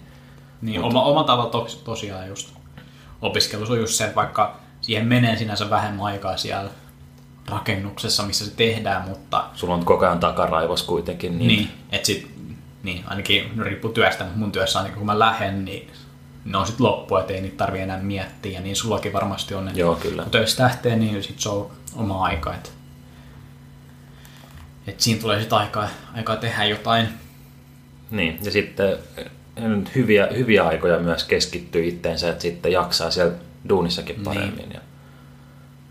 [0.62, 2.54] Niin, oma, oma tavalla tos, tosiaan just
[3.22, 6.70] opiskelussa on just se, että vaikka siihen menee sinänsä vähemmän aikaa siellä
[7.48, 11.38] rakennuksessa, missä se tehdään, mutta Sulla on koko ajan takaraivos kuitenkin.
[11.38, 12.30] Niin, niin, että sit,
[12.82, 15.90] niin, ainakin no, riippuu työstä, mutta mun työssä ainakin kun mä lähden, niin
[16.44, 19.70] ne on sitten loppu, että ei niitä tarvi enää miettiä, ja niin sullakin varmasti on.
[19.74, 20.22] Joo, kyllä.
[20.22, 22.70] Kun töistä lähtee, niin sit se on oma aika, että
[24.86, 27.08] et siinä tulee sitten aikaa, aikaa tehdä jotain.
[28.10, 28.38] niin.
[28.42, 29.24] Ja sitten eh,
[29.94, 33.34] hyviä, hyviä aikoja myös keskittyy itteensä, että sitten jaksaa siellä
[33.68, 34.56] duunissakin paremmin.
[34.56, 34.72] Niin.
[34.74, 34.80] Ja,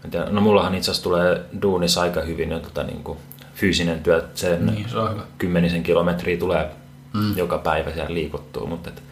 [0.06, 3.18] en tiedä, no mullahan itse asiassa tulee duunissa aika hyvin jo tota, niin kuin
[3.56, 5.22] fyysinen työ, sen Niin, se on hyvä.
[5.38, 6.72] kymmenisen kilometriä tulee
[7.14, 7.38] mm.
[7.38, 9.04] joka päivä siellä liikuttua, mutta et,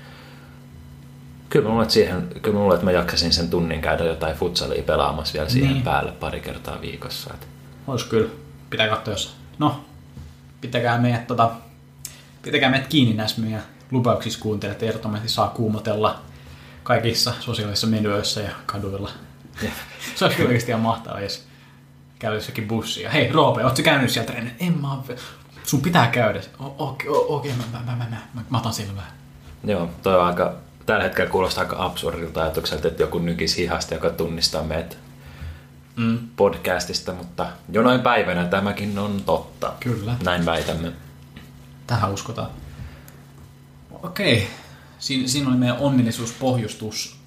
[1.50, 4.36] kyllä mä luulen, että, siihen, kyllä mä, luulen, että mä jaksasin sen tunnin käydä jotain
[4.36, 5.84] futsalia pelaamassa vielä siihen Niin.
[5.84, 7.34] päälle pari kertaa viikossa.
[7.34, 7.48] Et,
[7.88, 8.30] Ois kyllä.
[8.70, 9.36] Pitää katsoa jos...
[9.60, 9.86] No,
[10.62, 11.52] pitäkää meidät, tota,
[12.42, 14.84] pitäkää meidät kiinni näissä meidän lupauksissa kuuntelijat.
[14.84, 16.22] Ehdottomasti saa kuumotella
[16.90, 19.10] kaikissa sosiaalisissa medioissa ja kaduilla.
[20.16, 21.44] Se olisi kyllä oikeasti ihan mahtavaa, jos
[22.20, 23.10] käy jossakin bussia.
[23.10, 24.56] Hei Roope, ootko käynyt sieltä ennen?
[24.60, 24.88] En mä.
[25.64, 26.42] Sun pitää käydä.
[26.60, 29.12] Okei, o- okei, mä, mä, mä, mä, mä, mä otan selvää.
[29.64, 30.54] joo, toi on aika,
[30.86, 34.98] tällä hetkellä kuulostaa aika absurdilta ajatukselta, että joku nykis hihasta, joka tunnistaa meidät
[35.96, 36.20] Mm.
[36.36, 39.74] podcastista, mutta jonain päivänä tämäkin on totta.
[39.80, 40.16] Kyllä.
[40.24, 40.92] Näin väitämme.
[41.88, 42.50] Tähän uskotaan.
[44.04, 44.48] Okei.
[45.00, 47.20] Siinä, siinä oli meidän onnellisuuspohjustus.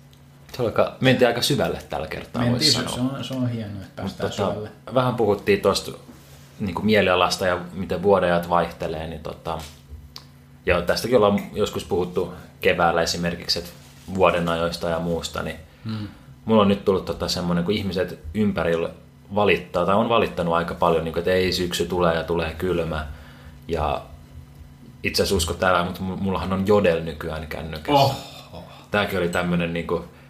[0.57, 3.11] Se aika, mentiin aika syvälle tällä kertaa, voisi Mentiin, se, sanoa.
[3.11, 4.71] se, on, se on hienoa, että päästään tota, syvälle.
[4.95, 5.93] vähän puhuttiin tuosta
[6.61, 9.59] niin mielialasta ja miten vuodenajat vaihtelee, niin tota,
[10.67, 13.71] ja tästäkin ollaan joskus puhuttu keväällä esimerkiksi, että
[14.15, 16.09] vuodenajoista ja muusta, niin hmm.
[16.45, 18.91] mulla on nyt tullut tota semmoinen, kun ihmiset ympärillä
[19.35, 23.07] valittaa, tai on valittanut aika paljon, niin kuin, että ei syksy tulee ja tulee kylmä,
[23.69, 24.03] ja
[25.03, 27.93] itse asiassa usko täällä, mutta mullahan on Jodel nykyään kännykässä.
[27.93, 28.15] Oh.
[28.91, 29.87] Tämäkin oli tämmöinen niin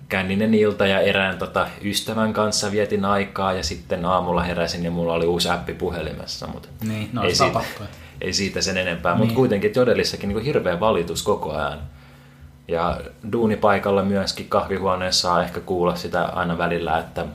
[0.08, 5.12] känninen ilta ja erään tota, ystävän kanssa vietin aikaa ja sitten aamulla heräsin ja mulla
[5.12, 6.46] oli uusi appi puhelimessa.
[6.46, 7.60] Mutta Niin, no ei, siitä,
[8.20, 9.18] ei siitä sen enempää, Niin.
[9.18, 11.78] mutta kuitenkin Jodelissakin niin hirveä valitus koko ajan.
[12.68, 13.00] Ja
[13.32, 17.26] duunipaikalla myöskin kahvihuoneessa saa ehkä kuulla sitä aina välillä, että,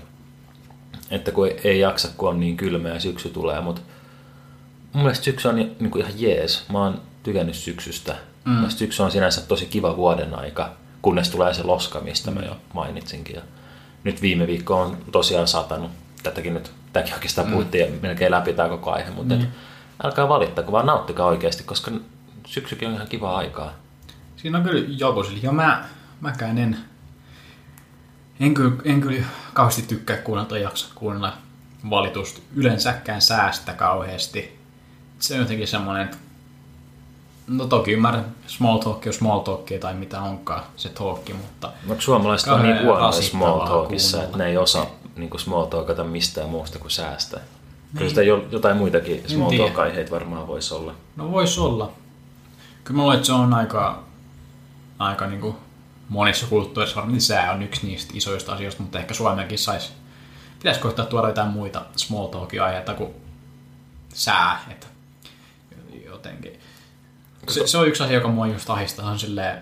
[1.11, 3.81] että kun ei, ei jaksa, kun on niin kylmä ja syksy tulee, mutta
[4.93, 6.69] mun mielestä syksy on niin kuin ihan jees.
[6.71, 8.15] Mä oon tykännyt syksystä.
[8.45, 8.69] Mm.
[8.69, 10.69] Syksy on sinänsä tosi kiva vuoden aika,
[11.01, 13.35] kunnes tulee se loska, mistä mä jo mainitsinkin.
[13.35, 13.41] Ja
[14.03, 15.91] nyt viime viikko on tosiaan satanut.
[16.23, 19.41] Tätäkin nyt, tämäkin oikeastaan puhuttiin melkein läpi tämä koko aihe, mutta mm.
[19.41, 19.49] et,
[20.03, 21.91] älkää valittako, vaan nauttikaa oikeasti, koska
[22.47, 23.73] syksykin on ihan kiva aikaa.
[24.37, 25.25] Siinä on kyllä joku.
[25.41, 25.85] Jo mä,
[26.21, 26.77] mäkään en,
[28.39, 31.33] en, kyllä, en kyllä kauheasti tykkää kuunnella tai jaksa kuunnella
[31.89, 34.59] valitusta yleensäkään säästä kauheasti.
[35.19, 36.17] Se on jotenkin semmoinen, että
[37.47, 42.03] no toki ymmärrän small talk on small talkia tai mitä onkaan se talkki, mutta Mutta
[42.03, 46.49] suomalaiset on niin huonoja small talkissa, että ne ei osaa niin kuin small talkata mistään
[46.49, 47.39] muusta kuin säästä.
[47.97, 50.93] Kyllä sitä jo- jotain muitakin small talk-aiheita varmaan voisi olla.
[51.15, 51.91] no vois olla.
[52.83, 54.03] Kyllä mä luulen, että se on aika,
[54.99, 55.55] aika niin kuin
[56.09, 59.91] monissa kulttuurissa varmasti sää on yksi niistä isoista asioista, mutta ehkä Suomenkin saisi,
[60.59, 63.09] pitäisi koittaa tuoda jotain muita small talkia aiheita kuin
[64.13, 64.87] sää, että
[66.05, 66.59] jotenkin.
[67.49, 69.57] Se, se on yksi asia, joka mua just ahistaa, on silleen,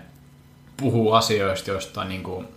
[0.76, 2.48] puhuu asioista, joista niin kuin,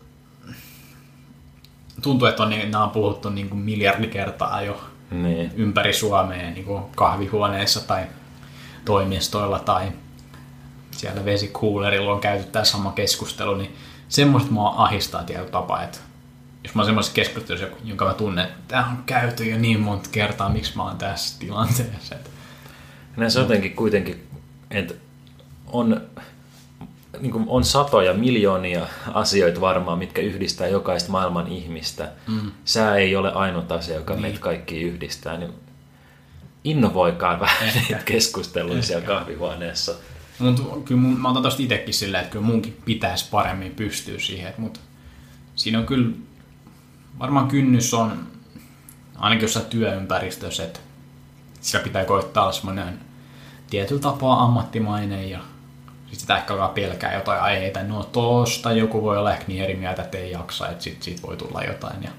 [2.01, 5.51] tuntuu, että on, niin, nämä on puhuttu niin kuin miljardi kertaa jo Niin.
[5.55, 8.03] ympäri Suomea niin kuin kahvihuoneissa tai
[8.85, 9.91] toimistoilla tai
[10.91, 13.75] siellä vesikuulerilla on käyty tämä sama keskustelu, niin
[14.09, 15.97] semmoista mua ahistaa tietyllä tapaa, että
[16.63, 20.09] jos mä oon semmoisessa keskustelussa, jonka mä tunnen, että tämä on käyty jo niin monta
[20.11, 22.15] kertaa, miksi mä oon tässä tilanteessa.
[22.15, 22.29] Että
[23.17, 24.27] Näin se jotenkin kuitenkin,
[24.71, 24.93] että
[25.71, 26.01] on,
[27.19, 32.11] niin kuin on satoja, miljoonia asioita varmaan, mitkä yhdistää jokaista maailman ihmistä.
[32.27, 32.51] Mm.
[32.65, 34.21] Sää ei ole ainut asia, joka niin.
[34.21, 35.37] meitä kaikki yhdistää.
[35.37, 35.53] Niin
[36.63, 37.79] innovoikaa vähän Ehkä.
[37.89, 39.95] niitä keskusteluja siellä kahvihuoneessa.
[40.39, 44.53] Mutta kyllä mun, mä otan tosta itsekin silleen, että kyllä munkin pitäisi paremmin pystyä siihen,
[44.57, 44.79] mutta
[45.55, 46.15] siinä on kyllä,
[47.19, 48.27] varmaan kynnys on,
[49.15, 50.79] ainakin jossain työympäristössä, että
[51.61, 52.99] sillä pitää koittaa olla semmoinen
[53.69, 55.39] tietyllä tapaa ammattimainen ja
[56.11, 59.75] sit sitä ehkä alkaa pelkää jotain aiheita, no tosta joku voi olla ehkä niin eri
[59.75, 62.09] mieltä, että ei jaksa, että sit, siitä voi tulla jotain ja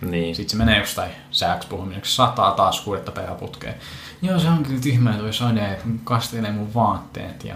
[0.00, 0.34] Niin.
[0.34, 3.74] sitten se menee jostain sääksi puhumiseksi, sataa taas kuudetta päivää putkeen.
[4.22, 7.54] Joo, se on kyllä tyhmää toi sade, että kastelee mun vaatteet ja...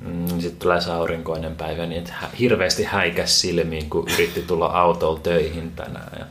[0.00, 2.04] Mm, Sitten tulee se aurinkoinen päivä, niin
[2.38, 6.12] hirveästi häikäs silmiin, kun yritti tulla autolla töihin tänään.
[6.18, 6.26] Ja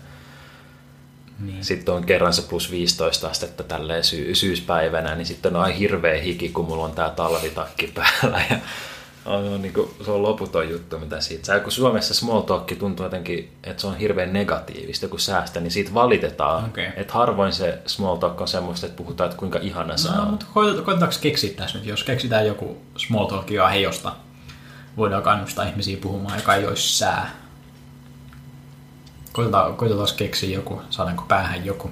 [1.45, 1.63] Niin.
[1.65, 6.21] sitten on kerran se plus 15 astetta tälleen sy- syyspäivänä, niin sitten on aivan hirveä
[6.21, 8.41] hiki, kun mulla on tää talvitakki päällä.
[8.49, 8.57] Ja
[9.25, 11.59] on, on, niin kuin, se on loputon juttu, mitä siitä saa.
[11.59, 15.93] Kun Suomessa small talk tuntuu jotenkin, että se on hirveän negatiivista, kun säästä, niin siitä
[15.93, 16.65] valitetaan.
[16.65, 16.89] Okei.
[16.95, 20.27] Että harvoin se small talk on semmoista, että puhutaan, että kuinka ihana se No, on.
[20.27, 24.11] mutta koetetaanko keksiä tässä nyt, jos keksitään joku small talk aihe, josta
[24.97, 27.31] voidaan kannustaa ihmisiä puhumaan, joka ei olisi sää.
[29.33, 31.91] Koitetaan, koitetaan keksiä joku, saadaanko päähän joku.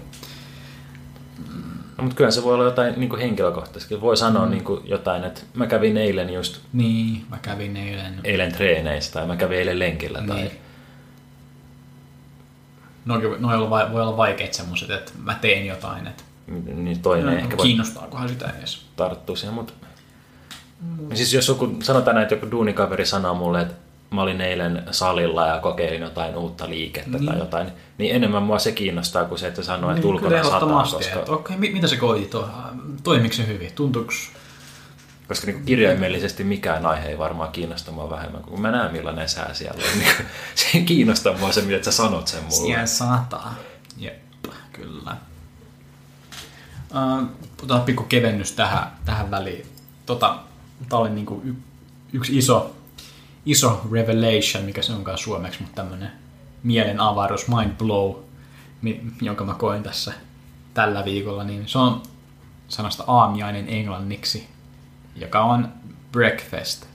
[1.98, 4.02] No, mutta kyllä se voi olla jotain niin kuin henkilökohtaisesti.
[4.02, 4.52] Voi sanoa mm.
[4.52, 8.20] niin kuin jotain, että mä kävin eilen just Niin, mä kävin eilen.
[8.24, 10.22] eilen treeneissä tai mä kävin eilen lenkillä.
[10.28, 10.38] Tai...
[10.38, 10.52] Niin.
[13.06, 16.24] No, no voi olla, vai- voi olla vaikeat semmoiset, että mä teen jotain, että
[16.76, 18.86] Niin toinen no, ehkä voi kiinnostaakohan sitä edes.
[18.96, 19.54] tarttua siihen.
[19.54, 19.74] Mutta...
[21.14, 23.74] Siis jos joku, sanotaan näin, että joku duunikaveri sanoo mulle, että
[24.12, 27.26] mä olin eilen salilla ja kokeilin jotain uutta liikettä niin.
[27.26, 30.84] tai jotain, niin enemmän mua se kiinnostaa kuin se, että sanoo, että Niin, ulkona sataa,
[30.84, 32.32] koska, okei, mi- mitä se koitit?
[33.04, 33.72] Toimiko se hyvin?
[33.74, 34.12] Tuntuuko
[35.30, 39.54] koska niin kirjaimellisesti mikään aihe ei varmaan kiinnosta mua vähemmän, kun mä näen millainen sää
[39.54, 40.00] siellä on.
[40.00, 40.12] Niin
[40.56, 42.66] se ei kiinnosta mua se, mitä sä sanot sen mulle.
[42.66, 43.56] Siellä sataa.
[43.98, 45.18] Jep, kyllä.
[46.92, 49.66] Uh, otetaan pikku kevennys tähän, tähän väliin.
[50.06, 50.40] Tota,
[50.90, 51.56] tää oli niinku y-
[52.14, 52.76] yksi iso,
[53.46, 56.12] iso revelation, mikä se onkaan suomeksi, mutta tämmönen
[56.64, 58.16] mielen avaruus, mind blow,
[59.22, 60.14] jonka mä koin tässä
[60.74, 62.04] tällä viikolla, niin se on
[62.68, 64.48] sanasta aamiainen englanniksi,
[65.16, 65.74] joka on
[66.12, 66.86] breakfast.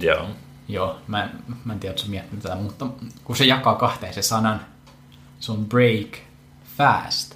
[0.00, 0.26] Joo.
[0.68, 1.30] Joo, mä, en-
[1.64, 2.86] mä en tiedä, että sä miettinyt tätä, mutta
[3.24, 4.60] kun se jakaa kahteen se sanan,
[5.40, 6.16] se on break
[6.76, 7.34] fast.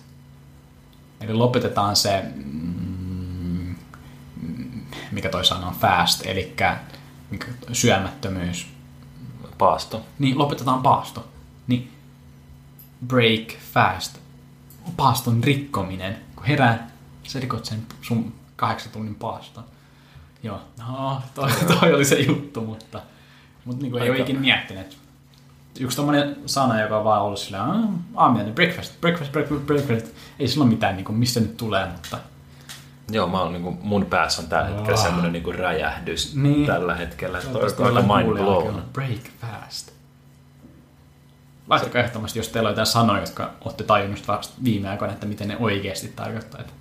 [1.20, 3.74] Eli lopetetaan se, mm,
[5.12, 6.54] mikä toi sana on fast, eli
[7.30, 8.66] mikä, syömättömyys.
[9.58, 10.06] Paasto.
[10.18, 11.28] Niin lopetetaan paasto.
[11.66, 11.92] Niin
[13.06, 14.18] break fast.
[14.96, 16.16] Paaston rikkominen.
[16.36, 16.90] Kun herää,
[17.22, 19.64] sä rikot sen sun kahdeksan tunnin paaston.
[20.42, 23.02] Joo, no, toi, toi oli se juttu, mutta,
[23.64, 24.98] mutta niin kuin ei ole ikinä miettinyt.
[25.80, 27.84] Yksi tommonen sana, joka on vaan ollut sillä "Ah,
[28.16, 30.06] aamiainen, breakfast, breakfast, breakfast, breakfast.
[30.38, 32.18] Ei sillä ole mitään, niin kuin, mistä nyt tulee, mutta
[33.10, 35.02] Joo, mä oon, niin kuin, mun päässä on tällä hetkellä Wow.
[35.06, 36.66] semmoinen niin räjähdys Niin.
[36.66, 37.38] tällä hetkellä.
[37.38, 38.82] Että on aika mind blown.
[38.92, 39.90] Break fast.
[41.68, 45.48] Laittakaa ehdottomasti, jos teillä on jotain sanoja, jotka olette tajunnut vasta viime aikoina, että miten
[45.48, 46.60] ne oikeasti tarkoittaa.
[46.60, 46.72] Että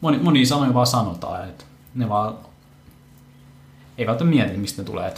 [0.00, 2.34] moni, moni sanoja vaan sanotaan, että ne vaan
[3.98, 5.14] ei välttämättä mieti, mistä ne tulee.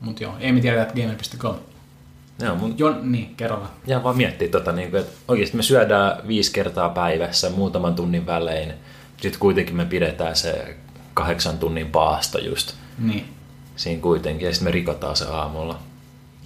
[0.00, 1.54] Mutta joo, ei me tiedetä, että gamer.com.
[2.42, 3.68] Joo, mun Joo, niin, vaan.
[3.86, 8.26] ihan vaan miettiä, tota, niin kuin, että oikeasti me syödään viisi kertaa päivässä muutaman tunnin
[8.26, 8.72] välein.
[9.24, 10.76] Sitten kuitenkin me pidetään se
[11.14, 13.28] kahdeksan tunnin paasto just Niin.
[13.76, 15.78] siinä kuitenkin, ja sitten me rikotaan se aamulla.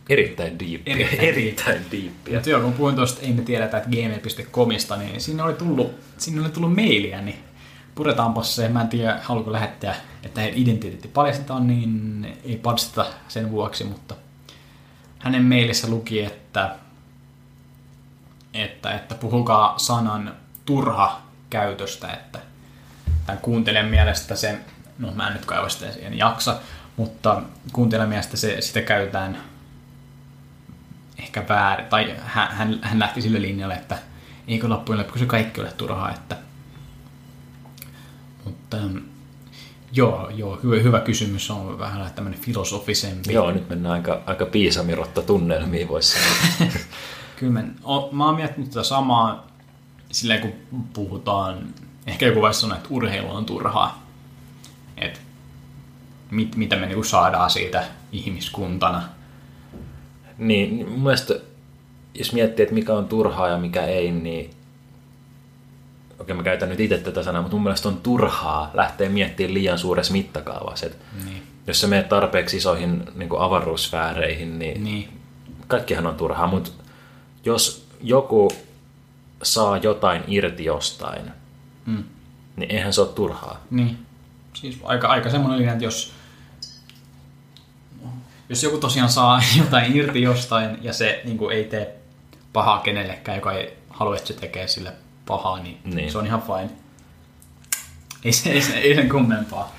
[0.09, 0.95] Erittäin diippiä.
[0.97, 2.35] Erittäin Erittäin diippiä.
[2.35, 6.41] Mutta joo, kun puhuin tuosta, ei me tiedetä, että gmail.comista, niin sinne oli tullut, sinne
[6.41, 7.39] oli tullut mailia, niin
[7.95, 8.69] puretaanpa se.
[8.69, 14.15] Mä en tiedä, haluatko lähettää, että heidän identiteetti paljastetaan, niin ei paljasteta sen vuoksi, mutta
[15.19, 16.75] hänen mailissa luki, että,
[18.55, 20.35] että, että puhukaa sanan
[20.67, 22.48] turha käytöstä, että
[23.29, 24.59] tämän kuuntelijan mielestä se,
[24.99, 26.61] no mä en nyt kaiva sitä siihen jaksa,
[26.97, 29.39] mutta kuuntelijan mielestä se, sitä käytetään
[31.19, 33.99] ehkä väärin, tai hän, hän, lähti sille linjalle, että
[34.49, 36.37] eikö loppujen lopuksi se kaikki ole turhaa, että
[38.45, 38.97] mutta ähm,
[39.93, 43.33] joo, joo hyvä, hyvä kysymys, on vähän tämmöinen filosofisempi.
[43.33, 46.73] Joo, nyt mennään aika, aika piisamirotta tunnelmiin, voisi sanoa.
[47.37, 49.47] Kyllä mä, o, mä oon miettinyt tätä samaa
[50.13, 50.53] silleen, kun
[50.93, 51.75] puhutaan,
[52.09, 54.07] ehkä joku voisi sanoa, että urheilu on turhaa.
[54.97, 55.21] Et
[56.31, 59.03] mit, mitä me niinku saadaan siitä ihmiskuntana.
[60.39, 61.35] niin, niin mun mielestä,
[62.15, 64.51] jos miettii, että mikä on turhaa ja mikä ei, niin
[66.19, 69.79] okei mä käytän nyt itse tätä sanaa, mutta mun mielestä on turhaa lähteä miettimään liian
[69.79, 70.87] suuressa mittakaavassa.
[70.87, 71.43] Et Niin.
[71.67, 75.09] jos sä menet tarpeeksi isoihin niin avaruussfääreihin, niin, Niin.
[75.67, 76.71] kaikkihan on turhaa, mutta
[77.45, 78.51] jos joku
[79.43, 81.33] saa jotain irti jostain,
[81.89, 82.05] Mm.
[82.57, 83.61] niin eihän se ole turhaa.
[83.71, 83.99] Niin.
[84.55, 86.13] Siis aika, aika semmoinen linja, että jos,
[88.49, 91.95] jos joku tosiaan saa jotain irti jostain ja se niin kuin ei tee
[92.53, 94.93] pahaa kenellekään, joka ei halua, että se tekee sille
[95.27, 95.97] pahaa, niin, Niin.
[95.97, 96.13] niin.
[96.13, 96.71] se on ihan fine.
[98.25, 99.73] Ei, se, ei, se, ei sen kummempaa.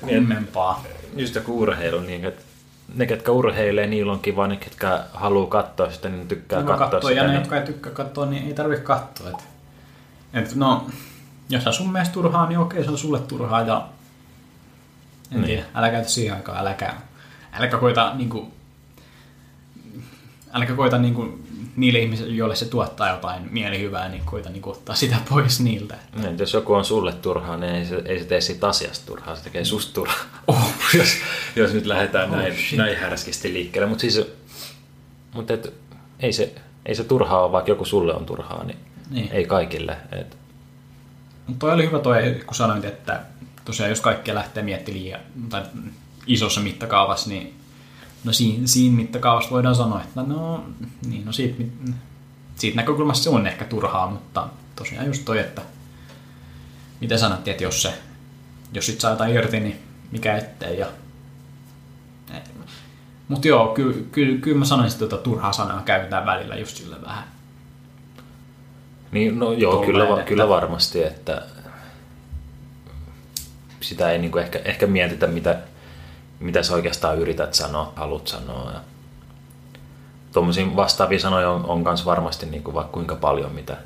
[0.00, 0.84] Kummempaa.
[1.16, 2.42] Just joku urheilu, niin että
[2.94, 7.12] ne, ketkä urheilee, niillä on kiva, ne, ketkä haluaa katsoa sitä, niin tykkää katsoa, sitä.
[7.12, 9.28] ja ne, niin- jotka ei tykkää katsoa, niin ei tarvitse katsoa.
[9.30, 9.44] Et,
[10.34, 10.86] et no,
[11.48, 13.62] jos se on sun mielestä turhaa, niin okei, se on sulle turhaa.
[13.62, 13.86] Ja
[15.32, 15.44] en Niin.
[15.46, 16.94] tiedä, älä käytä siihen aikaan, äläkä,
[17.52, 18.52] äläkä koita niinku,
[20.52, 21.38] äläkä koita niinku,
[21.76, 25.94] niille ihmisille, joille se tuottaa jotain mielihyvää, niin koita niinku ottaa sitä pois niiltä.
[26.16, 29.06] Niin, että jos joku on sulle turhaa, niin ei se, ei se tee siitä asiasta
[29.06, 30.16] turhaa, se tekee susta turhaa.
[30.48, 31.08] Oh, jos,
[31.56, 32.78] jos nyt lähdetään Oh, näin, shit.
[32.78, 33.88] näin härskisti liikkeelle.
[33.88, 34.20] Mutta siis,
[35.34, 35.74] mut et,
[36.20, 36.54] ei, se,
[36.86, 38.78] ei se turhaa ole, vaikka joku sulle on turhaa, niin,
[39.10, 39.28] Niin.
[39.32, 39.96] ei kaikille.
[40.12, 40.36] Et,
[41.58, 43.22] Toi oli hyvä toi, kun sanoit, että
[43.64, 45.62] tosiaan jos kaikkea lähtee miettimään liian, tai
[46.26, 47.54] isossa mittakaavassa, niin
[48.24, 50.64] no siinä, siinä mittakaavassa voidaan sanoa, että no,
[51.06, 51.64] niin, no siitä,
[52.56, 55.62] siitä näkökulmasta se on ehkä turhaa, mutta tosiaan just toi, että
[57.00, 57.94] mitä sanottiin, että jos se,
[58.72, 59.82] jos sit saa jotain irti, niin
[60.12, 60.78] mikä ettei.
[60.78, 60.86] Ja...
[63.28, 67.02] Mutta joo, kyllä ky, ky, mä sanoisin, että tuota turhaa sanaa käytetään välillä just sille
[67.02, 67.35] vähän.
[69.16, 71.42] Niin, no joo, kyllä, va- että- kyllä varmasti, että
[73.80, 75.58] sitä ei niinku ehkä, ehkä mietitä, mitä,
[76.40, 78.70] mitä sä oikeastaan yrität sanoa, haluat sanoa.
[78.72, 78.80] Ja
[80.32, 83.76] tuommoisia vastaavia sanoja on, on myös varmasti niinku vaikka kuinka paljon, mitä,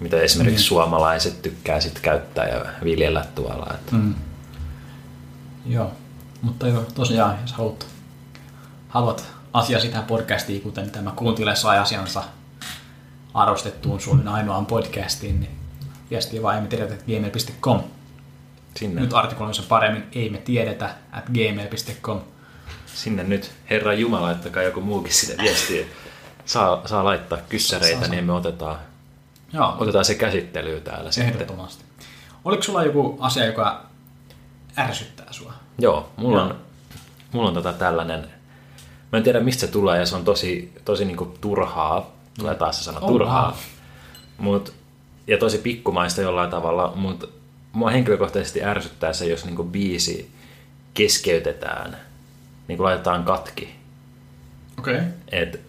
[0.00, 0.68] mitä esimerkiksi Niin.
[0.68, 3.66] suomalaiset tykkää sit käyttää ja viljellä tuolla.
[3.74, 4.14] Että Mm.
[5.66, 5.90] Joo,
[6.42, 7.86] mutta joo, tosiaan, jos haluat,
[8.88, 12.22] haluat asiasi tähän podcastiin, kuten tämä kuuntele sai asiansa
[13.34, 15.58] arvostettuun Suomen ainoaan podcastiin, niin
[16.10, 17.80] viestiä vaan ei me tiedetä, että gmail.com.
[18.76, 22.20] sinne, Nyt artikuloin paremmin, ei me tiedetä, at gmail.com.
[22.86, 25.86] sinne nyt, Herra Jumala, laittakaa joku muukin sinne viestiä.
[26.44, 28.78] Saa, saa laittaa kyssäreitä, Saa, niin me otetaan,
[29.52, 31.32] Joo, otetaan se käsittelyyn täällä sitten.
[31.32, 31.84] ehdottomasti.
[32.44, 33.86] Oliko sulla joku asia, joka
[34.78, 35.52] ärsyttää sua?
[35.78, 36.58] Joo, mulla on, Joo.
[37.32, 38.20] mulla on tota tällainen,
[39.12, 42.78] mä en tiedä mistä se tulee ja se on tosi, tosi niinku turhaa, tulee taas
[42.78, 43.58] se sana Oh, turhaa, wow.
[44.38, 44.72] mut,
[45.26, 47.26] ja tosi pikkumaista jollain tavalla, mutta
[47.72, 50.30] mua henkilökohtaisesti ärsyttää se, jos niinku biisi
[50.94, 51.96] keskeytetään,
[52.68, 53.74] niin kuin laitetaan katki.
[54.78, 54.94] Okei.
[54.94, 55.06] Okay.
[55.32, 55.60] Et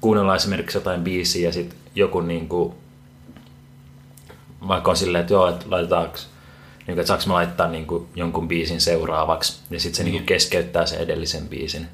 [0.00, 2.74] kuunnellaan esimerkiksi jotain biisiä ja sitten joku niinku,
[4.68, 6.18] vaikka on silleen, että joo, että laitetaanko,
[6.86, 10.12] niinku, että saanko mä laittaa niinku jonkun biisin seuraavaksi, ja sitten se Niin.
[10.12, 11.88] niinku keskeyttää sen edellisen biisin.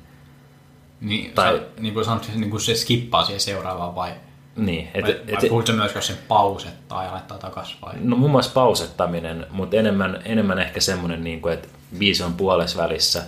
[1.03, 1.66] Niin, Tai- tai...
[1.80, 4.12] niin kuin sanot, niin kuin se skippaa siihen seuraavaan vai,
[4.57, 7.94] Niin, et, vai, et, vai puhutko myös, jos sen pausettaa ja laittaa takaisin vai?
[8.00, 13.22] no muun muassa pausettaminen, mutta enemmän, enemmän ehkä semmoinen, niinku, että biisi on puolessa välissä,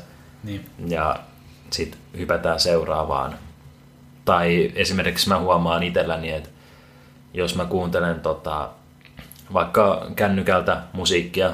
[0.44, 0.66] Niin.
[0.88, 1.16] ja
[1.70, 3.38] sitten hypätään seuraavaan.
[4.24, 6.48] Tai esimerkiksi mä huomaan itselläni, että
[7.34, 8.68] jos mä kuuntelen tota,
[9.52, 11.50] vaikka kännykältä musiikkia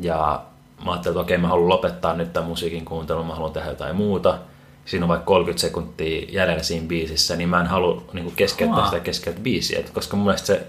[0.00, 0.42] ja
[0.84, 3.96] mä ajattelin, että okei, mä haluan lopettaa nyt tämän musiikin kuuntelun, mä haluan tehdä jotain
[3.96, 4.38] muuta.
[4.86, 9.00] Siinä on vaikka 30 sekuntia jäljellä siinä biisissä, niin mä en halua niin keskeyttää sitä
[9.00, 10.66] keskeltä biisiä, et koska mun mielestä se,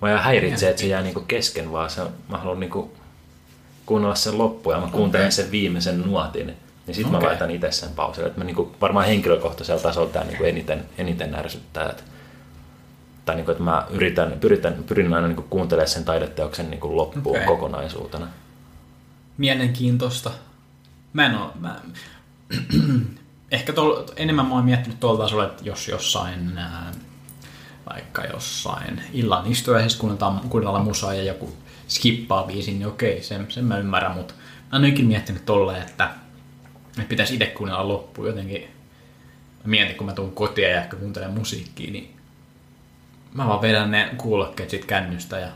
[0.00, 2.90] mä häiritsee, että se jää niin kesken, vaan se, mä haluan niin
[3.86, 5.32] kuunnella sen loppuun ja mä kuuntelen Okei.
[5.32, 6.46] sen viimeisen nuotin.
[6.46, 7.20] Niin sitten Okei.
[7.20, 8.28] mä laitan itse sen pausille.
[8.28, 11.88] Että mä niinku, varmaan henkilökohtaisella tasolla tämä niinku eniten, eniten ärsyttää.
[11.90, 12.02] Että,
[13.24, 17.46] tai niinku, että mä yritän, pyritän, pyrin aina niinku kuuntelemaan sen taideteoksen niinku loppuun Okei.
[17.46, 18.28] kokonaisuutena.
[19.38, 20.30] Mielenkiintoista.
[21.12, 21.80] Mä en oo, mä...
[23.50, 26.60] Ehkä tol, enemmän mä oon miettinyt tuolla tasolla, että jos jossain,
[27.88, 31.56] vaikka jossain illan istujaisessa kuunnellaan, kuunnellaan musaa ja joku
[31.88, 34.34] skippaa biisin, niin okei, sen, sen mä ymmärrän, mutta
[34.72, 36.10] mä ole ikinä miettinyt tolleen, että,
[36.88, 38.62] että pitäisi itse kuunnella loppuun jotenkin.
[39.64, 42.16] Mä mietin, kun mä tuun kotiin ja ehkä kuuntelen musiikkia, niin
[43.34, 45.48] mä vaan vedän ne kuulokkeet sit kännystä ja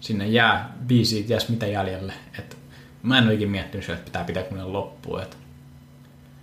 [0.00, 2.12] sinne jää biisi, ties mitä jäljelle.
[2.38, 2.56] Et
[3.02, 5.22] mä en ole ikinä miettinyt että pitää pitää kuunnella loppuun.
[5.22, 5.47] Et.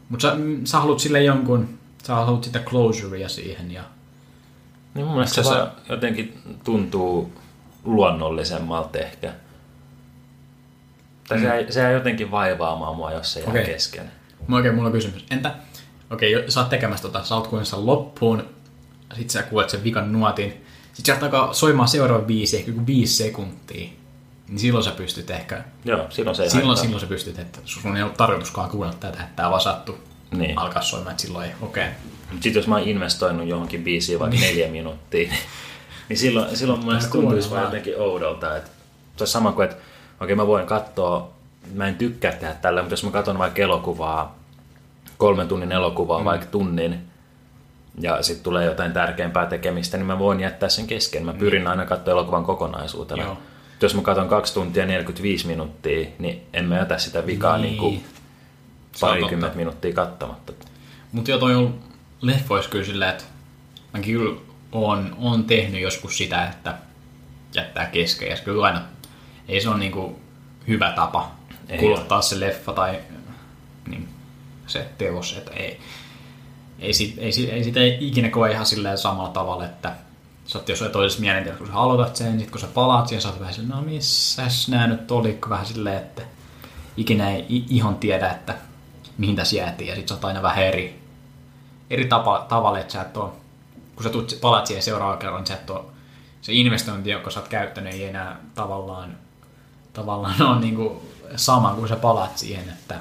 [0.09, 3.83] Mut sä, mm, sä haluat sille jonkun, sä haluat sitä closurea siihen ja
[4.93, 7.33] Niin mun mielestä se, Se- vaan jotenkin tuntuu
[7.83, 9.33] luonnollisemmalta ehkä.
[11.27, 13.65] Tai se, jää- se jää jotenkin vaivaamaan mua, jos se jää okay.
[13.65, 14.11] kesken.
[14.47, 15.25] Mä oikein, mulla on kysymys.
[15.31, 15.55] Entä,
[16.11, 18.43] okei, okay, sä oot tekemässä tota, sä oot sen loppuun,
[19.15, 23.23] sit sä kuulet sen vikan nuotin, sit sieltä alkaa soimaan seuraava biisi, ehkä joku viisi
[23.23, 23.89] sekuntia,
[24.47, 26.83] niin silloin sä pystyt ehkä, Joo, silloin se ei silloin, haittaa.
[26.83, 29.97] silloin sä pystyt, että sun ei ole tarkoituskaan kuunnella tätä, että tää vaan sattu
[30.31, 30.57] Niin.
[30.57, 31.83] alkaa soimaan, että silloin ei, okei.
[31.83, 31.95] Okay.
[32.31, 35.39] Sitten jos mä oon investoinut johonkin biisiin vaikka neljä minuuttia, niin,
[36.09, 38.57] niin silloin, silloin mun mielestä tuntuisi vaan jotenkin oudolta.
[38.57, 38.71] Että
[39.17, 39.81] se on sama kuin, että
[40.19, 41.29] okei mä voin katsoa,
[41.73, 44.35] mä en tykkää tehdä tällä, mutta jos mä katson vaikka elokuvaa,
[45.17, 46.25] kolmen tunnin elokuvaa mm.
[46.25, 46.99] vaikka tunnin,
[48.01, 51.25] ja sitten tulee jotain tärkeämpää tekemistä, niin mä voin jättää sen kesken.
[51.25, 53.23] Mä pyrin aina katsoa elokuvan kokonaisuutena.
[53.23, 53.37] Joo.
[53.81, 57.81] Jos mä katson 2 tuntia 45 minuuttia, niin en mä jätä sitä vikaa niin.
[57.81, 58.05] Niin.
[59.01, 60.53] Parikymmentä minuuttia kattamatta.
[61.11, 61.79] Mutta joo, toi on
[62.21, 63.23] leffoissa kyllä silleen, että
[63.93, 66.77] mäkin kyllä on, on tehnyt joskus sitä, että
[67.55, 68.29] jättää kesken.
[68.29, 68.81] Ja kyllä aina,
[69.47, 70.19] ei se ole niinku
[70.67, 71.31] hyvä tapa
[71.69, 72.99] Ei kuluttaa se leffa tai
[73.87, 74.09] niin,
[74.67, 75.79] se teos, että ei,
[76.79, 79.95] ei, sit, ei, sit, ei sitä ikinä koe ihan silleen samalla tavalla, että
[80.45, 83.29] sä oot jossain toisessa mielentilassa, kun sä aloitat sen, sit kun sä palaat siihen, sä
[83.29, 86.21] oot vähän silleen, no missäs nää nyt oli, kun vähän silleen, että
[86.97, 88.55] ikinä ei ihan tiedä, että
[89.17, 91.01] mihin tässä jäätiin, ja sit sä oot aina vähän eri,
[91.89, 93.37] eri tapa, tavalla, että sä et oo,
[93.95, 95.91] kun sä tulet, palaat siihen seuraavaan kerran, niin sä et oo,
[96.41, 99.17] se investointi, jonka sä oot käyttänyt, ei enää tavallaan,
[99.93, 101.03] tavallaan ole niinku
[101.35, 102.99] sama, kun sä palaat siihen, että,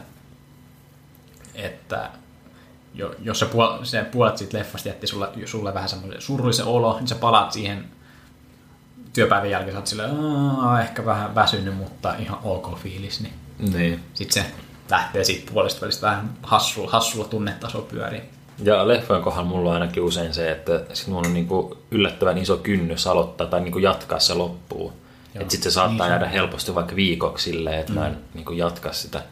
[1.54, 2.10] että
[2.94, 6.96] jo, jos se, puol, se puolet siitä leffasta jätti sulle, sulle vähän semmoisen surullisen olo,
[6.98, 7.84] niin sä palaat siihen
[9.12, 14.00] työpäivän jälkeen, sä oot silleen, "Aa, ehkä vähän väsynyt, mutta ihan ok fiilis, niin Niin.
[14.14, 14.50] sitten se
[14.90, 18.22] lähtee siitä puolesta välistä vähän hassulla, hassulla tunnetaso pyörii.
[18.58, 22.56] Ja leffojen kohdalla mulla on ainakin usein se, että sit mulla on niinku yllättävän iso
[22.56, 24.92] kynnys aloittaa tai niinku jatkaa se loppuun.
[25.34, 27.98] Että sitten se saattaa niin jäädä helposti vaikka viikoksi silleen, että mm.
[27.98, 29.22] mä en niinku jatka sitä.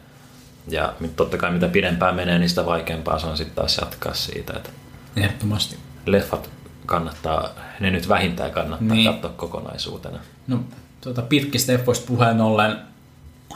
[0.67, 4.53] Ja totta kai mitä pidempään menee, niin sitä vaikeampaa se on sitten taas jatkaa siitä.
[4.55, 4.69] Että
[5.17, 5.77] Ehdottomasti.
[6.05, 6.49] leffat
[6.85, 7.49] kannattaa,
[7.79, 9.11] ne nyt vähintään kannattaa Niin.
[9.11, 10.19] katsoa kokonaisuutena.
[10.47, 10.59] No,
[11.01, 12.77] tuota, pitkistä leffoista puheen ollen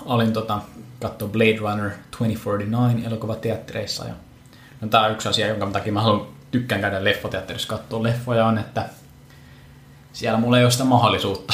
[0.06, 0.60] olin tota,
[1.02, 4.06] katsoa Blade Runner 2049 elokuvateattereissa.
[4.06, 4.14] Ja,
[4.82, 8.58] no, tämä on yksi asia, jonka takia mä haluan tykkään käydä leffoteatterissa katsoa leffoja, on,
[8.58, 8.86] että
[10.14, 11.54] siellä mulla ei ole sitä mahdollisuutta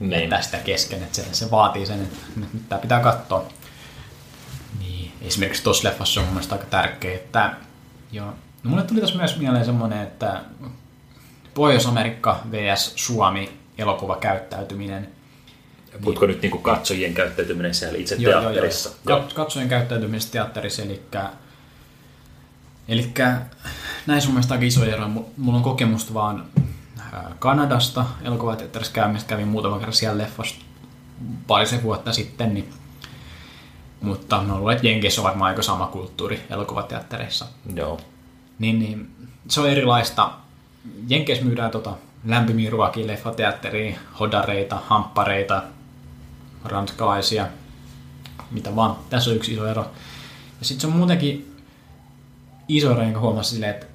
[0.00, 0.20] Niin.
[0.20, 3.44] jättää sitä kesken, että se, se vaatii sen, että nyt, nyt tää pitää katsoa.
[5.22, 7.54] Niin, esimerkiksi tuossa leffassa on mun mielestä aika tärkeä, että
[8.12, 8.26] joo.
[8.62, 10.40] No mulle tuli tässä myös mieleen semmoinen, että
[11.54, 12.92] Pohjois-Amerikka vs.
[12.96, 15.08] Suomi elokuvakäyttäytyminen.
[16.00, 18.90] Puhutko nyt niinku katsojien käyttäytyminen siellä itse Joo, joo, teatterissa?
[19.08, 19.18] joo.
[19.18, 21.02] Kat- Katsojen käyttäytymisestä teatterissa, eli
[22.88, 23.12] Eli
[24.06, 25.06] näin sun mielestä aika iso ero.
[25.06, 26.44] Mu- Mulla on kokemusta vaan
[27.12, 29.28] ää, Kanadasta elokuvateatterissa käymistä.
[29.28, 30.56] Kävin muutaman kerran siellä leffassa
[31.46, 32.54] parisen vuotta sitten.
[32.54, 32.68] Niin,
[34.02, 37.46] mutta mä luulen, että Jenkeissä on varmaan aika sama kulttuuri elokuvateattereissa.
[37.74, 38.00] Joo.
[38.58, 39.10] Niin, niin
[39.48, 40.30] se on erilaista.
[41.08, 41.94] Jenkeissä myydään tota
[42.24, 45.62] lämpimiä ruokia leffateatteriin, hodareita, hamppareita,
[46.64, 47.46] ranskalaisia,
[48.50, 48.96] mitä vaan.
[49.10, 49.82] Tässä on yksi iso ero.
[50.60, 51.56] Ja sitten se on muutenkin
[52.68, 53.86] iso ero, jonka huomasin silleen, että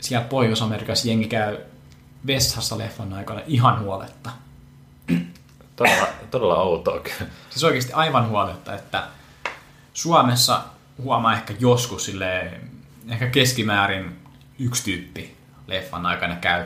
[0.00, 1.58] siellä Pohjois-Amerikassa jengi käy
[2.26, 4.30] vessassa leffan aikana ihan huoletta.
[5.76, 7.30] Todella, todella outoa kyllä.
[7.50, 9.02] Siis oikeasti aivan huoletta, että
[9.94, 10.62] Suomessa
[11.02, 12.52] huomaa ehkä joskus sille
[13.08, 14.16] ehkä keskimäärin
[14.58, 15.36] yksi tyyppi
[15.66, 16.64] leffan aikana käy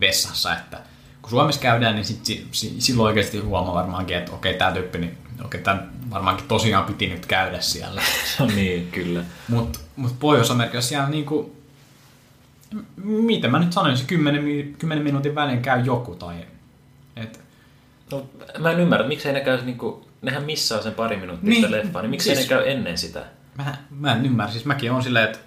[0.00, 0.80] vessassa, että
[1.22, 4.98] kun Suomessa käydään, niin sit, si, si, silloin oikeasti huomaa varmaankin, että okei, tämä tyyppi
[4.98, 8.02] niin okei, tämän varmaankin tosiaan piti nyt käydä siellä.
[8.54, 9.24] niin, kyllä.
[9.48, 11.56] Mutta mut Pohjois-Amerikassa siellä niinku,
[12.72, 16.36] m- miten mä nyt sanoisin, 10, mi- 10 minuutin välein käy joku tai...
[17.16, 17.42] Et,
[18.10, 18.26] No,
[18.58, 22.02] mä en ymmärrä, miksei ne käy, niinku, nehän missaa sen pari minuuttia Niin, sitä leffaa,
[22.02, 23.24] niin miksei siis- ne käy ennen sitä?
[23.58, 25.38] mä, mä en ymmärrä, siis mäkin on silleen, että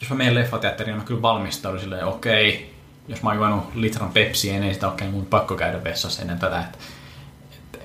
[0.00, 2.74] jos mä menen leffateatteriin, niin mä kyllä valmistaudun silleen, okei,
[3.08, 6.60] jos mä oon juonut litran pepsiä ennen sitä, okei, mun pakko käydä vessassa ennen tätä.
[6.60, 6.78] Että,
[7.62, 7.78] että,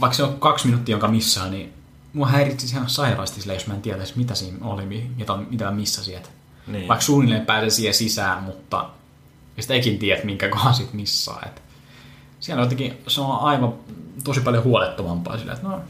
[0.00, 1.72] vaikka se on kaksi minuuttia, jonka missaa, niin
[2.12, 5.64] mua häiritsisi ihan sairaasti silleen, jos mä en tietäisi, mitä siinä oli, mi- mitä, mitä
[5.64, 6.16] mä missasin.
[6.16, 6.28] Että
[6.66, 6.88] Niin.
[6.88, 8.88] Vaikka suunnilleen pääsen siihen sisään, mutta
[9.56, 11.42] ja sitä eikin tiedä, minkä kohan sit missaa.
[11.46, 11.60] Että
[12.46, 13.74] siellä on jotenkin, se on aivan
[14.24, 15.80] tosi paljon huolettomampaa sillä, että no,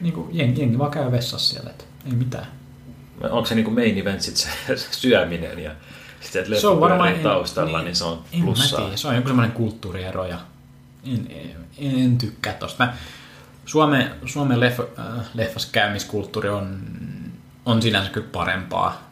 [0.00, 2.46] niin kuin jengi, jengi vaan käy vessassa siellä, että ei mitään.
[3.22, 4.48] Onko se niinku main event sit se
[4.90, 5.70] syöminen ja
[6.20, 8.80] sitten että Se on varmaan taustalla, niin, se on en mä plussaa.
[8.80, 10.38] tiedä, se on joku semmoinen kulttuuriero ja
[11.06, 11.66] en, en,
[12.02, 12.84] en tykkää tosta.
[12.84, 12.94] Mä,
[13.66, 16.80] Suomen, Suomen leffa, äh, leffassa käymiskulttuuri on,
[17.66, 19.10] on sinänsä kyllä parempaa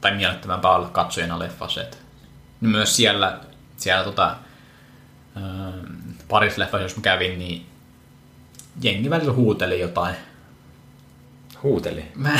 [0.00, 1.82] tai miellyttävämpää olla katsojana leffassa.
[1.82, 1.98] Et
[2.60, 3.40] myös siellä,
[3.76, 4.36] siellä tota,
[6.28, 7.66] parissa leffassa, jos mä kävin, niin
[8.82, 10.16] jengi välillä huuteli jotain
[11.64, 12.04] Huuteli.
[12.14, 12.38] Mä,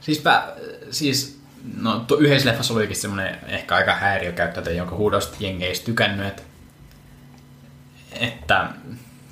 [0.00, 0.52] siis, mä,
[0.90, 1.40] siis
[1.80, 6.42] no, tuo yhdessä leffassa oli semmoinen ehkä aika häiriökäyttäjä, jonka huudosta jengi ei tykännyt, että,
[8.12, 8.70] että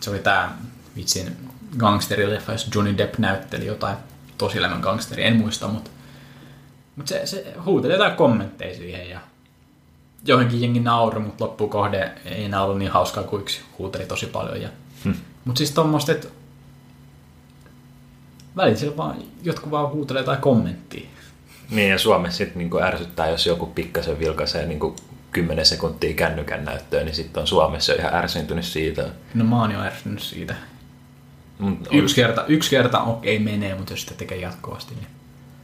[0.00, 0.56] se oli tää
[0.96, 1.36] vitsin
[1.78, 3.96] gangsterileffa, jos Johnny Depp näytteli jotain
[4.38, 5.90] tosielämän gangsteri, en muista, mutta,
[6.96, 9.20] mutta se, se huuteli jotain kommentteja siihen ja
[10.26, 14.62] johonkin jengi nauroi, mutta loppukohde ei enää ollut niin hauskaa kuin yksi huuteli tosi paljon.
[14.62, 14.68] Ja,
[15.04, 15.14] Hmm.
[15.44, 16.28] Mutta siis tuommoista, että
[18.56, 21.08] välillä siellä vaan jotkut vaan huutelee jotain kommenttia.
[21.70, 24.96] Niin ja Suomessa sitten niinku ärsyttää, jos joku pikkasen vilkaisee niinku
[25.30, 29.08] 10 sekuntia kännykän näyttöön, niin sitten on Suomessa jo ihan ärsyntynyt siitä.
[29.34, 30.54] No mä oon jo ärsynyt siitä.
[31.58, 35.06] Mut Yksi kerta, yksi kerta okei menee, mutta jos sitä tekee jatkuvasti, niin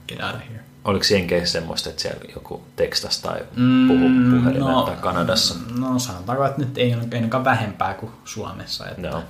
[0.09, 0.62] get out of here.
[0.85, 3.41] Oliko Jenkeissä semmoista, että siellä joku tekstas tai
[3.89, 5.55] puhu puhelimella tai Kanadassa?
[5.79, 8.89] No sanotaanko, että nyt ei ole ainakaan vähempää kuin Suomessa.
[8.89, 9.23] Että Joo.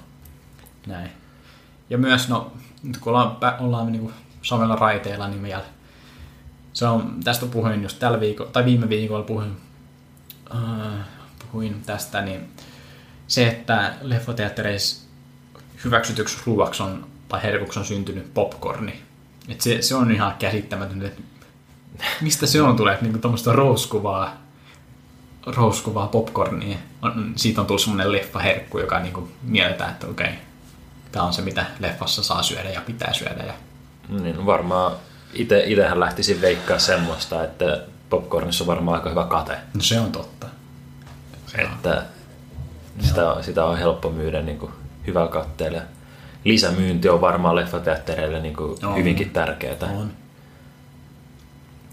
[0.87, 1.11] Näin.
[1.91, 5.65] Ja myös, no, nyt kun ollaan, ollaan niin samalla raiteilla, niin vielä
[6.73, 9.57] se on, tästä puhuin just tällä viikolla, tai viime viikolla puhuin,
[10.55, 11.07] äh,
[11.39, 12.49] puhuin tästä, niin
[13.27, 15.09] se, että leffateattereissa
[15.85, 19.03] hyväksytyksi ruuaksi on, tai herkuksi on syntynyt popcorni.
[19.49, 21.23] Et se, se on ihan käsittämätöntä, että
[22.20, 24.36] mistä se on tulee, niinku tuommoista rouskuvaa,
[25.47, 26.78] rouskuvaa popcornia.
[27.03, 30.32] On, siitä on tullut semmoinen leffaherkku, joka niinku mielletään, että okei,
[31.12, 33.45] tämä on se, mitä leffassa saa syödä ja pitää syödä.
[33.47, 33.55] Ja...
[34.09, 34.93] Niin no varmaan
[35.34, 39.59] ite, itehän lähtisin veikkaa semmoista, että popcornissa on varmaan aika hyvä kate.
[39.74, 40.47] No se on totta.
[41.59, 42.03] Että
[43.01, 44.72] sitä, sitä on helppo myydä niin kuin
[45.07, 45.80] hyvällä katteella.
[46.45, 48.97] Lisämyynti on varmaan leffateattereille niin kuin On.
[48.97, 49.76] hyvinkin tärkeää.
[49.82, 50.11] On.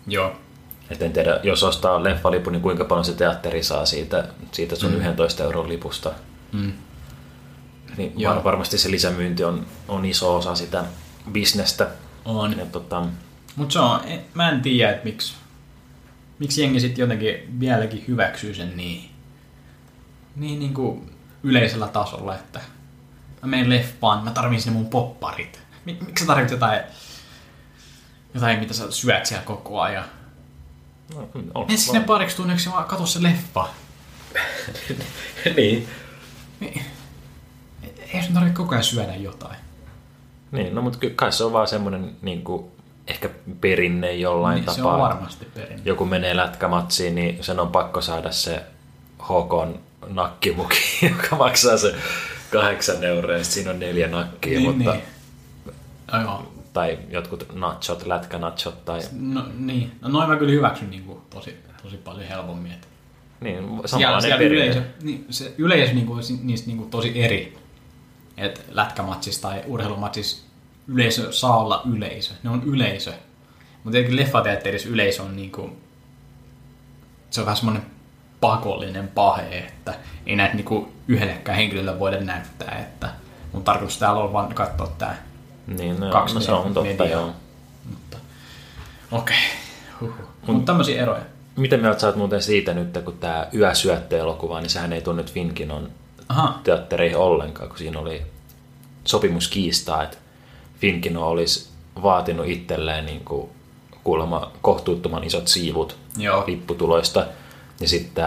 [0.09, 0.35] Joo.
[0.89, 4.91] Et en tiedä, jos ostaa leffalipun, niin kuinka paljon se teatteri saa siitä, siitä sun
[4.91, 5.05] mm.
[5.05, 6.11] 11 euron lipusta.
[6.51, 6.73] Mm.
[7.97, 8.35] Niin Joo.
[8.35, 10.83] var, varmasti se lisämyynti on, on iso osa sitä
[11.31, 11.87] bisnestä.
[12.25, 12.57] On.
[12.59, 13.05] Ja, tota,
[13.55, 15.33] Mutta se on, en- mä en tiedä, että miksi,
[16.39, 19.09] miksi jengi sitten jotenkin vieläkin hyväksyy sen niin,
[20.35, 21.11] niin, niin kuin
[21.43, 22.59] yleisellä tasolla, että
[23.41, 25.61] mä menen leffaan, mä tarvitsen ne mun popparit.
[25.85, 26.79] Mik, miksi sä tarvitset jotain,
[28.33, 30.05] jotain, mitä sä syöt siellä koko ajan?
[31.15, 33.67] no, on, Mene sinne pariksi tunneksi ja vaan katso se leffa.
[35.55, 35.87] niin.
[38.13, 39.55] Ei sun tarvitse koko ajan syödä jotain.
[40.51, 42.65] niin, no mutta kai se on vaan semmoinen niin kuin,
[43.07, 43.29] ehkä
[43.61, 44.93] perinne jollain Niin, se tapaa.
[44.93, 45.81] on varmasti perin.
[45.85, 48.63] joku menee lätkämatsiin, niin sen on pakko saada se
[49.23, 50.77] HK nakkimuki,
[51.09, 51.95] joka maksaa se
[52.51, 55.03] kahdeksan euroa ja siinä on neljä nakkia, Niin, mutta, niin.
[56.73, 59.91] Tai jotkut nachot, lätkänachot tai No, niin.
[60.01, 62.71] No noin mä kyllä hyväksyn niin kuin, tosi, tosi paljon helpommin.
[62.71, 62.87] Että
[63.41, 67.57] niin, siellä, siellä yleisö, niin, se yleisö niin kuin, niistä niin kuin, tosi eri.
[68.37, 70.43] Et lätkämatsissa tai urheilumatsissa
[70.87, 72.33] yleisö saa olla yleisö.
[72.43, 73.11] Ne on yleisö.
[73.83, 75.77] Mutta tietenkin leffateatterissa yleisö on niin kuin,
[77.29, 77.85] se on vähän semmoinen
[78.41, 79.93] pakollinen pahe, että
[80.25, 83.09] ei näitä niin kuin yhdellekään henkilölle voida näyttää, että
[83.53, 85.15] mun tarkoitus täällä on vaan katsoa tämä
[85.77, 87.09] Niin, no, kaksi no se on totta, mediaa.
[87.21, 87.31] joo.
[87.89, 88.17] Mutta,
[89.11, 89.37] okei.
[90.01, 90.15] Okay.
[90.47, 91.21] Mutta tämmöisiä eroja.
[91.55, 95.33] Miten mieltä sä oot muuten siitä nyt, kun tämä Yösyöttö-elokuva, niin sehän ei tunnu nyt
[95.33, 95.89] Finkinon
[96.29, 96.59] Aha.
[96.63, 98.21] teattereihin ollenkaan, kun siinä oli
[99.05, 100.17] sopimus kiistaa, että
[100.79, 101.69] Finkino olisi
[102.01, 103.49] vaatinut itselleen niin kuin
[104.03, 106.43] kuulemma kohtuuttoman isot siivut Joo.
[106.47, 107.25] lipputuloista.
[107.79, 108.25] Ja sitten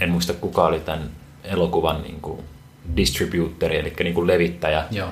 [0.00, 1.10] en muista kuka oli tämän
[1.44, 2.40] elokuvan niin kuin
[2.96, 5.08] distributori, eli niin kuin levittäjä, Joo.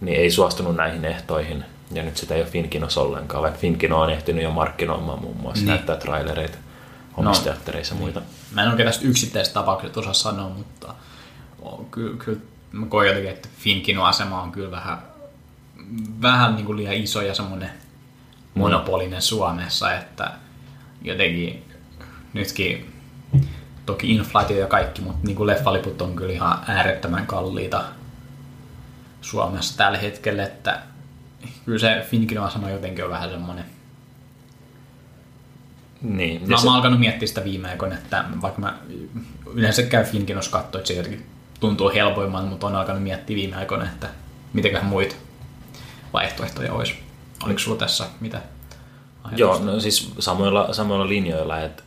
[0.00, 1.64] Niin ei suostunut näihin ehtoihin.
[1.92, 5.54] Ja nyt sitä ei ole Finkinos ollenkaan, vaikka Finkino on ehtinyt jo markkinoimaan muun muassa,
[5.60, 5.66] Niin.
[5.66, 5.74] niin.
[5.74, 6.58] näyttää trailereita
[7.16, 8.22] omissa teattereissa ja muita.
[8.54, 10.94] Mä en oikein tästä yksittäisestä tapauksesta osaa sanoa, mutta
[11.90, 12.38] kyllä, kyllä
[12.72, 14.98] mä koen jotenkin, että Finkinon asema on kyllä vähän,
[16.22, 17.70] vähän niin kuin liian iso ja semmoinen
[18.54, 20.30] monopolinen Suomessa, että
[21.02, 21.64] jotenkin
[22.32, 22.92] nytkin
[23.86, 27.84] toki inflaatio ja kaikki, mutta niin kuin leffaliput on kyllä ihan äärettömän kalliita
[29.20, 30.82] Suomessa tällä hetkellä, että
[31.64, 33.64] kyllä se Finkinon asema jotenkin on vähän semmoinen
[36.02, 38.78] Niin, Mä, se, mä oon alkanut miettiä sitä viime aikoina, että vaikka mä
[39.54, 41.26] yleensä käy Finkinos katsoa, että se jotenkin
[41.60, 44.08] tuntuu helpoimman, mutta on alkanut miettiä viime aikoina, että
[44.52, 45.14] mitenköhän muita
[46.12, 46.94] vaihtoehtoja olisi.
[47.44, 48.40] Oliko sulla tässä mitä
[49.36, 49.72] joo, ajatusta?
[49.72, 51.82] no siis samoilla, samoilla linjoilla, että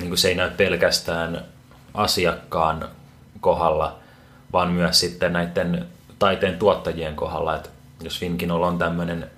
[0.00, 1.44] niin se ei näy pelkästään
[1.94, 2.88] asiakkaan
[3.40, 3.98] kohdalla,
[4.52, 5.86] vaan myös sitten näiden
[6.20, 7.68] taiteen tuottajien kohdalla, että
[8.02, 9.30] jos Finkinolla on tämmöinen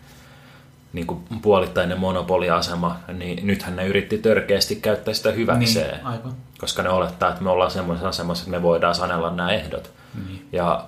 [0.92, 5.94] niin kuin puolittainen monopoliasema, niin nythän ne yritti törkeästi käyttää sitä hyväkseen.
[5.94, 6.32] Niin, aivan.
[6.58, 9.90] koska ne olettaa, että me ollaan semmoisessa asemassa, että me voidaan sanella nämä ehdot.
[10.28, 10.48] Niin.
[10.52, 10.84] Ja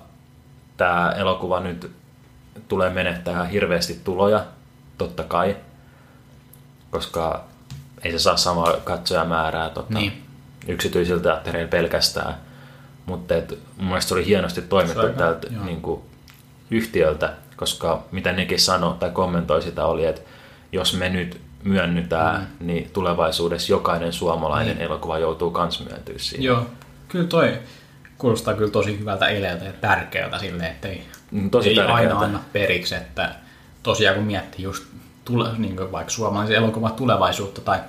[0.77, 1.91] tämä elokuva nyt
[2.67, 4.45] tulee menettää hirveästi tuloja,
[4.97, 5.55] totta kai,
[6.91, 7.43] koska
[8.03, 10.23] ei se saa samaa katsojamäärää tota, Niin.
[10.67, 12.35] yksityisiltä teattereilla pelkästään.
[13.05, 15.65] Mutta et, mun mielestä se oli hienosti toimittu hyvä, tältä joo.
[15.65, 16.01] niin kuin,
[16.71, 20.21] yhtiöltä, koska mitä nekin sanoi tai kommentoi sitä oli, että
[20.71, 22.67] jos me nyt myönnytään, mm.
[22.67, 24.85] niin tulevaisuudessa jokainen suomalainen Niin.
[24.85, 26.43] elokuva joutuu kans myöntyä siihen.
[26.43, 26.65] Joo,
[27.07, 27.57] kyllä toi
[28.17, 32.01] kuulostaa kyllä tosi hyvältä eleeltä ja tärkeältä silleen, että ei, Mm, tosi ei tärkeältä.
[32.13, 33.35] aina anna periksi, että
[33.83, 34.83] tosiaan kun miettii just
[35.25, 37.79] tule, niin kuin vaikka suomalaisen elokuvan tulevaisuutta tai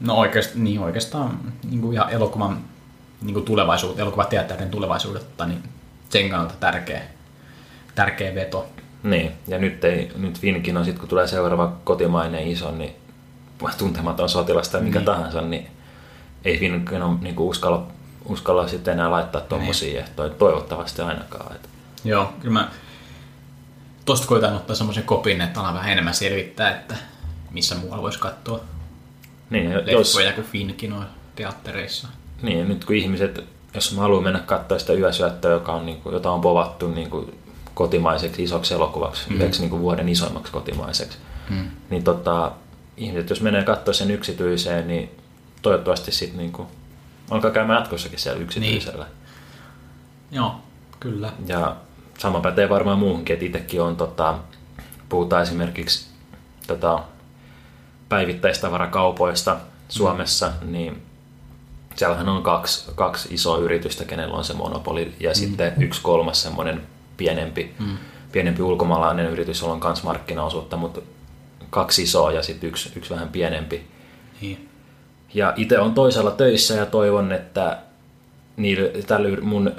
[0.00, 1.40] no oikeastaan, niin oikeastaan
[1.70, 2.58] niin kuin ihan elokuvan
[3.22, 5.62] niin kuin tulevaisuutta, elokuvateatterin tulevaisuudetta, niin
[6.10, 7.02] sen kannalta tärkeä,
[7.94, 8.68] tärkeä veto.
[9.02, 12.96] Niin, ja nyt, ei, nyt Finkin on sitten, kun tulee seuraava kotimainen iso, niin
[13.78, 15.06] tuntematon sotilas tai mikä Niin.
[15.06, 15.66] tahansa, niin
[16.44, 17.86] ei Finkin on, niin uskalla,
[18.24, 20.00] uskalla sitten enää laittaa tuommoisia Niin.
[20.00, 21.54] ehtoja, toivottavasti ainakaan.
[21.56, 21.68] Et,
[22.04, 22.70] Joo, kyllä mä
[24.04, 26.94] tosta koitan ottaa semmoisen kopin, että alan vähän enemmän selvittää, että
[27.50, 28.60] missä muualla voisi katsoa
[29.50, 31.06] niin, jos, kuin Finkin on
[31.36, 32.08] teattereissa.
[32.42, 36.12] Niin, nyt kun ihmiset, jos mä haluan mennä katsoa sitä yösyöttöä, joka on, niin kuin,
[36.12, 37.38] jota on povattu niin kuin,
[37.74, 39.34] kotimaiseksi isoksi elokuvaksi, mm.
[39.36, 41.18] yhdeksi niin kuin, vuoden isoimmaksi kotimaiseksi,
[41.50, 41.70] Mm.
[41.90, 42.52] niin tota,
[42.96, 45.10] ihmiset, jos menee katsoa sen yksityiseen, niin
[45.62, 46.68] toivottavasti sitten niin kuin,
[47.30, 49.04] alkaa käymään jatkossakin siellä yksityisellä.
[49.04, 49.16] Niin.
[50.30, 50.54] Joo,
[51.00, 51.32] kyllä.
[51.46, 51.76] Ja
[52.18, 54.38] sama pätee varmaan muuhunkin, että itsekin on, tota,
[55.08, 56.06] puhutaan esimerkiksi
[56.66, 57.02] tota,
[58.08, 59.56] päivittäistavarakaupoista
[59.88, 60.72] Suomessa, mm.
[60.72, 61.02] niin
[61.96, 65.34] siellähän on kaksi, kaksi isoa yritystä, kenellä on se monopoli, ja mm.
[65.34, 66.82] sitten yksi kolmas semmoinen
[67.16, 67.96] pienempi, mm.
[68.32, 71.00] pienempi ulkomaalainen yritys, jolla on myös markkinaosuutta, mutta
[71.70, 73.86] kaksi isoa ja sitten yksi, yksi vähän pienempi.
[74.40, 74.68] Niin.
[75.34, 77.78] Ja itse on toisella töissä ja toivon, että
[78.56, 79.72] niille, tällä yr- mun,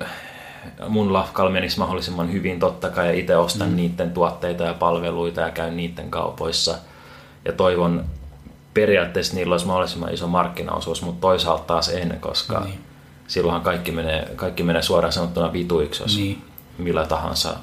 [0.90, 3.76] mun lafkalla menisi mahdollisimman hyvin totta kai ja itse ostan mm.
[3.76, 6.78] niiden tuotteita ja palveluita ja käyn niiden kaupoissa.
[7.46, 8.06] Ja toivon
[8.82, 12.80] periaatteessa niillä olisi mahdollisimman iso markkinaosuus, mutta toisaalta taas en, koska Niin.
[13.28, 16.46] silloinhan kaikki menee, kaikki menee suoraan sanottuna vituiksi, jos Niin.
[16.78, 17.56] millä tahansa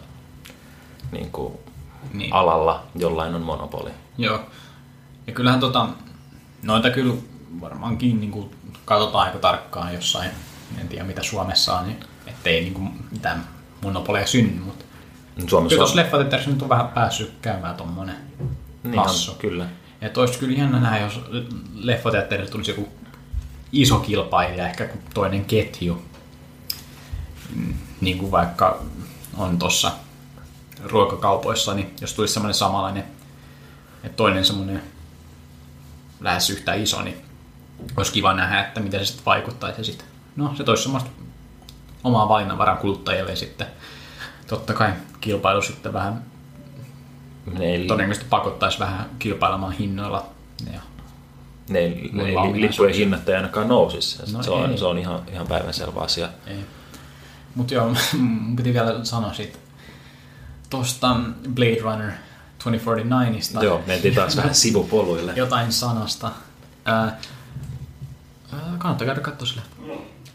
[1.12, 1.55] niin kuin
[2.12, 2.33] Niin.
[2.33, 3.91] alalla jollain on monopoli.
[4.19, 4.41] Joo.
[5.27, 5.87] Ja kyllähän tota,
[6.62, 7.15] noita kyllä
[7.61, 8.51] varmaankin niin kuin,
[8.85, 10.31] katsotaan aika tarkkaan jossain,
[10.81, 13.45] en tiedä mitä Suomessa on, niin ettei niin kuin, mitään
[13.83, 14.85] monopoleja synny, mutta
[15.49, 18.17] Suomessa kyllä tuossa leffateatterissa nyt on vähän päässyt käymään tommonen
[18.83, 19.09] niin on,
[19.39, 19.67] kyllä.
[20.05, 21.21] Että olisi kyllä jännä nähdä, jos
[21.75, 22.89] leffateatterille tulisi joku
[23.73, 26.03] iso kilpailija, ehkä toinen ketju.
[28.01, 28.83] Niin kuin vaikka
[29.37, 29.93] on tuossa
[30.85, 33.05] ruokakaupoissa, niin jos tulisi semmoinen samanlainen,
[34.05, 34.83] että toinen semmoinen
[36.21, 37.17] lähes yhtä iso, niin
[37.97, 39.85] olisi kiva nähdä, että miten se sitten vaikuttaisi.
[39.85, 41.11] Sitten, no, se toisi semmoista
[42.05, 43.67] omaa valinnanvaran kuluttajille sitten
[44.47, 46.34] totta kai kilpailu sitten vähän
[47.53, 50.26] Ne ei, todennäköisesti pakottaisi vähän kilpailemaan hinnoilla.
[50.72, 50.80] Ja,
[51.68, 51.97] ne,
[52.55, 54.32] lippujen hinnat ei ainakaan nousisi.
[54.32, 56.28] No se, on, se on ihan, ihan päivänselvä asia.
[57.55, 57.95] Mutta joo,
[58.57, 59.59] piti vielä sanoa siitä
[60.70, 61.16] tuosta
[61.55, 62.11] Blade Runner
[62.64, 63.64] 2049ista.
[63.64, 65.32] Joo, mentiin taas vähän sivupoluille.
[65.45, 66.30] Jotain sanasta.
[66.84, 67.18] Ää,
[68.53, 69.62] ää, kannattaa käydä katsoa sille.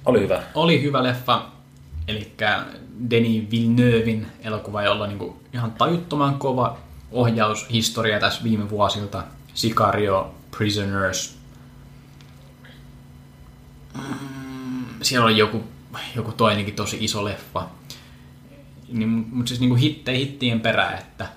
[0.05, 0.43] Oli hyvä.
[0.55, 1.45] Oli hyvä leffa,
[2.07, 2.33] eli
[3.09, 6.77] Denis Villeneuvein elokuva, jolla on niinku ihan tajuttoman kova
[7.11, 9.23] ohjaushistoria tässä viime vuosilta.
[9.53, 11.37] Sicario, Prisoners.
[13.97, 15.63] Mm, siellä oli joku
[16.15, 17.67] joku toinenkin tosi iso leffa.
[18.91, 21.27] Niin, mutta siis niinku hitte, hittien perä, että...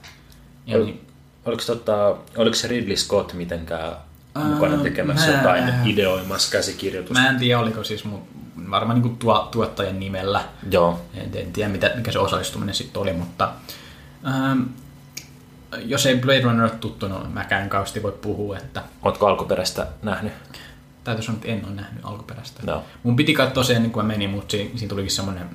[0.67, 1.07] Ja Ol- niin,
[1.45, 3.93] Oliko, tota, oliko se Ridley Scott mitenkään
[4.45, 7.21] mukana Ää, tekemässä mä- jotain ideoimassa käsikirjoitusta?
[7.23, 8.23] mä en tiedä, oliko siis mun,
[8.71, 10.45] varmaan niinku tuo, tuottajan nimellä.
[10.71, 13.53] Joo, En, en tiedä, mitä, mikä se osallistuminen sitten oli, mutta...
[14.27, 14.61] Ähm,
[15.85, 20.33] jos ei Blade Runner ole tuttu, no mäkään kauheasti voi puhua, että ootko alkuperäistä nähnyt?
[21.05, 22.63] täytyy sanoa, että en ole nähnyt alkuperäistä.
[22.67, 22.83] Joo.
[23.03, 25.51] Mun piti katsoa sen, kuin mä menin, mutta siinä, siinä tulikin semmoinen,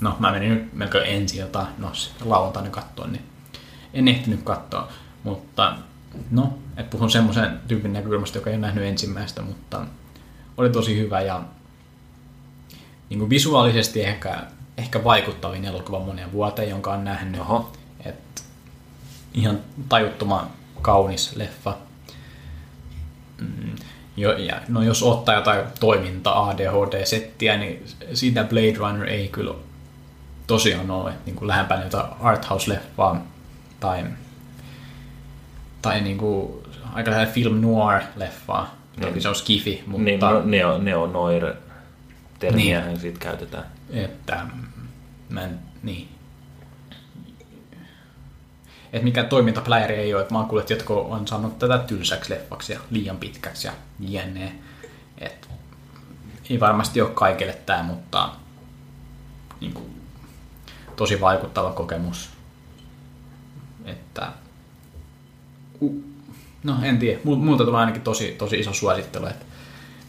[0.00, 1.92] no mä menin nyt melkein ensi ilta, no
[2.24, 3.24] lauantaina katsoa, niin
[3.94, 4.88] en ehtinyt katsoa,
[5.22, 5.76] mutta
[6.30, 9.86] no, et puhun semmoisen tyypin näkökulmasta, joka ei ole nähnyt ensimmäistä, mutta
[10.56, 11.42] oli tosi hyvä ja
[13.10, 14.42] niin kuin visuaalisesti ehkä,
[14.76, 17.40] ehkä vaikuttavin elokuva moneen vuoteen, jonka on nähnyt.
[17.40, 17.72] Oho.
[18.04, 18.44] Et
[19.34, 19.58] ihan
[19.88, 20.46] tajuttoman
[20.82, 21.76] kaunis leffa.
[23.40, 23.76] Mm,
[24.16, 29.54] jo, ja, no jos ottaa jotain toiminta ADHD-settiä, niin siitä Blade Runner ei kyllä
[30.46, 33.16] tosiaan ole niin kuin lähempänä jotain arthouse-leffaa
[33.80, 34.04] tai,
[35.82, 36.52] tai niin kuin,
[36.92, 38.66] aika lähellä film noir-leffaa.
[39.00, 41.54] Toki se on skifi, mutta Niin, no, neo, neonoir
[42.38, 43.00] termiä niin.
[43.00, 43.64] siitä käytetään.
[43.90, 44.46] että
[45.28, 46.08] mä en, niin.
[48.92, 52.32] Et mikä toimintapläjäri ei ole, että mä oon kuullut, että jotkut on saanut tätä tylsäksi
[52.32, 54.52] leffaksi ja liian pitkäksi ja jne.
[55.18, 55.48] Et
[56.50, 58.30] ei varmasti ole kaikille tämä, mutta
[59.60, 60.00] niin kuin,
[60.96, 62.30] tosi vaikuttava kokemus.
[63.84, 64.32] Että,
[66.64, 69.26] no en tiedä, multa tulee ainakin tosi, tosi iso suosittelu.
[69.26, 69.44] Että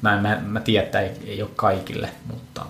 [0.02, 2.66] mä, mä, mä tiedän, että ei, ei ole kaikille, mutta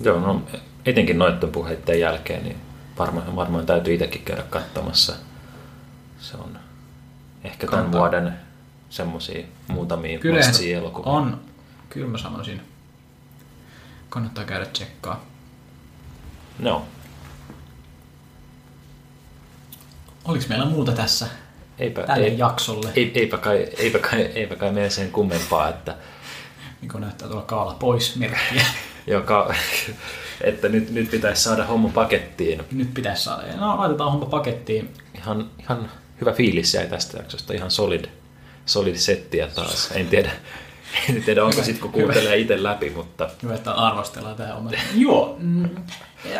[0.00, 0.42] Joo, no
[0.86, 2.56] etenkin noiden puheiden jälkeen, niin
[2.98, 5.16] varmaan, varmaan täytyy itsekin käydä katsomassa.
[6.20, 6.58] Se on
[7.44, 8.00] ehkä tämän Kannattaa.
[8.00, 8.36] vuoden
[8.90, 11.12] semmosia muutamia must elokuvia.
[11.12, 11.40] on,
[11.90, 12.60] kyllä mä sanoisin.
[14.08, 15.24] Kannattaa käydä tsekkaa.
[16.58, 16.84] No,
[20.24, 21.26] Oliko meillä muuta tässä
[21.78, 22.92] eipä, tälle ei, jaksolle?
[22.96, 25.96] ei, eipä, kai, eipä, kai, eipä kai mene sen kummempaa, että,
[26.80, 28.66] Niin näyttää tuolla kaala pois merkkiä.
[29.06, 29.54] joka,
[30.40, 32.62] että nyt, nyt pitäisi saada homma pakettiin.
[32.72, 33.56] Nyt pitäisi saada.
[33.56, 34.90] No, laitetaan homma pakettiin.
[35.14, 38.04] Ihan, ihan hyvä fiilis jäi tästä jaksosta, ihan solid,
[38.66, 39.90] solid settiä taas.
[39.94, 40.30] En tiedä,
[41.10, 44.70] en tiedä onko sitten kun kuuntelee itse läpi, mutta Hyvä, että arvostellaan tämä oma.
[44.94, 45.68] Joo, mm,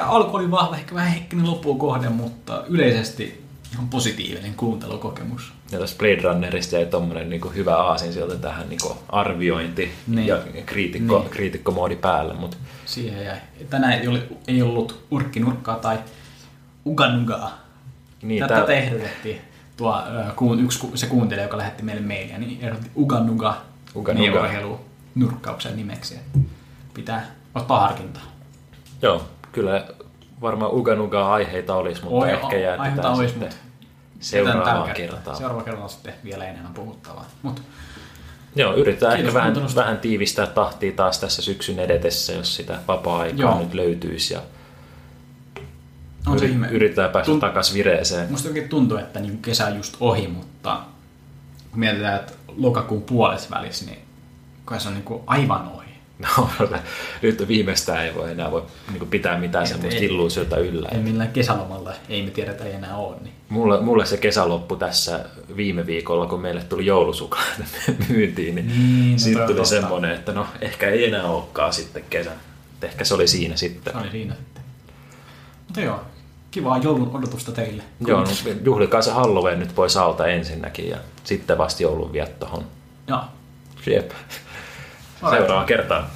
[0.01, 3.44] alku oli vahva, ehkä vähän hekkinen loppuun kohde, mutta yleisesti
[3.75, 5.53] ihan positiivinen kuuntelukokemus.
[5.73, 10.27] Ja tässä Blade Runnerista jäi tommonen niin hyvä aasin sieltä tähän niin arviointi Niin.
[10.27, 11.31] ja kriitikko, Niin.
[11.31, 12.57] kriitikkomoodi päälle, mutta
[12.87, 13.37] Siihen jäi.
[13.71, 15.99] Tänään ei, oli, ei ollut urkkinurkkaa tai
[16.87, 17.59] uganugaa.
[18.23, 18.75] Niin, Tätä tää- tää...
[18.75, 19.41] ehdotettiin.
[19.77, 20.03] Tuo,
[20.63, 23.57] yksi, se kuuntelija, joka lähetti meille mailia, niin ehdotti uganuga
[23.97, 24.81] Uga niin urheilu
[25.15, 26.15] nurkkauksen nimeksi.
[26.95, 28.23] Pitää ottaa harkintaa.
[29.03, 29.23] joo,
[29.53, 29.87] kyllä
[30.45, 33.53] varmaan uganugaa aiheita olisi, mutta Oi, ehkä jäätetään olisi, sitten
[34.21, 35.37] seuraavaan kertaan.
[35.37, 37.27] Seuraava kerralla sitten vielä enemmän puhuttavaa.
[37.43, 37.63] Mut
[38.57, 43.51] Joo, yritetään Kiitos ehkä vähän, vähän tiivistää tahtia taas tässä syksyn edetessä, jos sitä vapaa-aikaa
[43.51, 43.59] Joo.
[43.59, 44.41] nyt löytyisi ja
[46.27, 46.69] on se ihme.
[46.69, 48.31] yritetään päästä Tunt- takaisin vireeseen.
[48.31, 50.81] Musta oikein tuntuu, että niin kesä on just ohi, mutta
[51.71, 53.99] kun mietitään, että lokakuun puolessa välissä, niin
[54.65, 55.84] kai se on niin aivan ohi.
[56.19, 56.49] No,
[57.23, 58.63] nyt viimeistään ei voi enää voi
[58.93, 60.89] niin pitää mitään semmoista illuusiota yllä.
[60.93, 63.17] Ei millään kesälomalla, ei me tiedetä ei enää ole.
[63.21, 63.35] Niin.
[63.49, 65.25] Mulle, mulle se kesä loppui tässä
[65.57, 67.63] viime viikolla, kun meille tuli joulusuklaat
[68.09, 69.69] myyntiin, niin, Niin, no sitten tuli totta.
[69.69, 72.31] semmoinen, että no ehkä ei enää olekaan sitten kesä.
[72.83, 73.93] Ehkä se oli siinä sitten.
[73.93, 74.63] Se oli siinä sitten.
[75.67, 76.01] Mutta joo,
[76.51, 77.83] kivaa joulun odotusta teille.
[78.07, 78.27] Joo, no,
[78.65, 82.65] juhlikaa se Halloween nyt pois alta ensinnäkin ja sitten vasta joulun viettohon.
[83.09, 83.21] Joo.
[83.87, 84.11] Jep.
[85.31, 86.05] Seuraavaan kertaan.